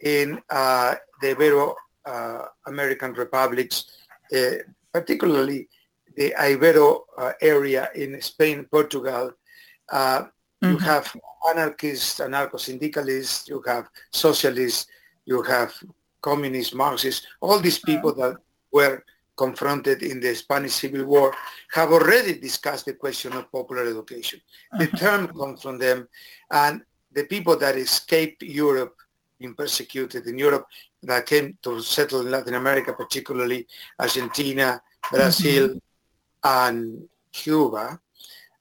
in 0.01 0.41
uh, 0.51 0.95
the 1.21 1.35
Ibero 1.35 1.75
uh, 2.05 2.43
American 2.67 3.13
republics, 3.15 3.77
uh, 4.37 4.57
particularly 4.93 5.69
the 6.17 6.35
Ibero 6.39 6.89
uh, 7.17 7.33
area 7.41 7.89
in 7.95 8.21
Spain, 8.21 8.67
Portugal. 8.71 9.33
Mm-hmm. 9.93 10.71
You 10.71 10.79
have 10.79 11.07
anarchists, 11.51 12.21
anarcho-syndicalists, 12.21 13.49
you 13.49 13.63
have 13.67 13.89
socialists, 14.13 14.87
you 15.25 15.43
have 15.43 15.73
communists, 16.21 16.75
Marxists, 16.75 17.27
all 17.41 17.59
these 17.61 17.79
people 17.79 18.13
that 18.15 18.37
were 18.73 19.05
confronted 19.37 20.03
in 20.03 20.21
the 20.21 20.35
Spanish 20.35 20.75
Civil 20.75 21.05
War 21.07 21.35
have 21.73 21.93
already 21.93 22.39
discussed 22.39 22.87
the 22.87 22.95
question 22.95 23.33
of 23.33 23.51
popular 23.51 23.85
education. 23.85 24.41
The 24.79 24.85
uh-huh. 24.85 24.97
term 24.97 25.27
comes 25.29 25.63
from 25.63 25.79
them 25.79 26.09
and 26.51 26.83
the 27.13 27.25
people 27.25 27.57
that 27.59 27.77
escaped 27.77 28.43
Europe, 28.43 28.97
being 29.39 29.55
persecuted 29.55 30.27
in 30.27 30.39
Europe, 30.39 30.67
that 31.03 31.27
came 31.27 31.57
to 31.63 31.81
settle 31.81 32.21
in 32.21 32.31
Latin 32.31 32.55
America, 32.55 32.93
particularly 32.93 33.67
Argentina, 33.99 34.81
Brazil, 35.11 35.69
mm-hmm. 35.69 35.79
and 36.45 37.09
Cuba, 37.33 38.01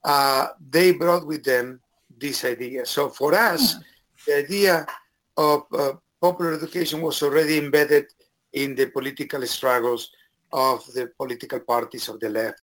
uh, 0.04 0.48
they 0.70 0.92
brought 0.92 1.26
with 1.26 1.44
them 1.44 1.80
this 2.18 2.44
idea. 2.44 2.86
So 2.86 3.10
for 3.10 3.34
us, 3.34 3.78
the 4.26 4.38
idea 4.38 4.86
of 5.38 5.64
uh, 5.74 5.94
popular 6.22 6.54
education 6.54 7.02
was 7.02 7.22
already 7.24 7.58
embedded 7.58 8.08
in 8.54 8.76
the 8.76 8.88
political 8.88 9.46
struggles 9.46 10.12
of 10.54 10.86
the 10.94 11.10
political 11.18 11.60
parties 11.60 12.08
of 12.08 12.20
the 12.20 12.30
left. 12.30 12.62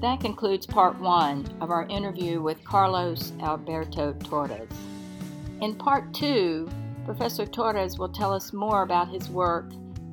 That 0.00 0.18
concludes 0.20 0.66
part 0.66 0.98
one 0.98 1.46
of 1.60 1.70
our 1.70 1.86
interview 1.86 2.40
with 2.40 2.64
Carlos 2.64 3.32
Alberto 3.40 4.14
Torres. 4.14 4.68
In 5.60 5.76
part 5.76 6.12
two, 6.12 6.68
Professor 7.04 7.46
Torres 7.46 7.98
will 7.98 8.08
tell 8.08 8.32
us 8.32 8.52
more 8.52 8.82
about 8.82 9.08
his 9.08 9.28
work 9.28 9.66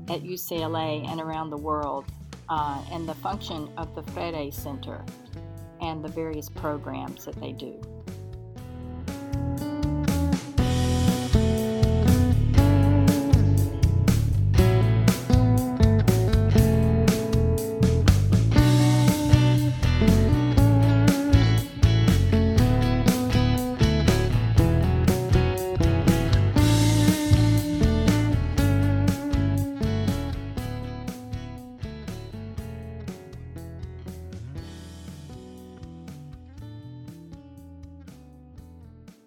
at 0.10 0.22
UCLA 0.24 1.08
and 1.08 1.20
around 1.20 1.50
the 1.50 1.58
world 1.58 2.06
uh, 2.50 2.84
and 2.92 3.08
the 3.08 3.16
function 3.16 3.70
of 3.78 3.96
the 3.96 4.04
Freire 4.12 4.52
Center 4.52 5.04
and 5.82 6.04
the 6.04 6.10
various 6.10 6.50
programs 6.50 7.26
that 7.26 7.40
they 7.40 7.52
do. 7.52 7.80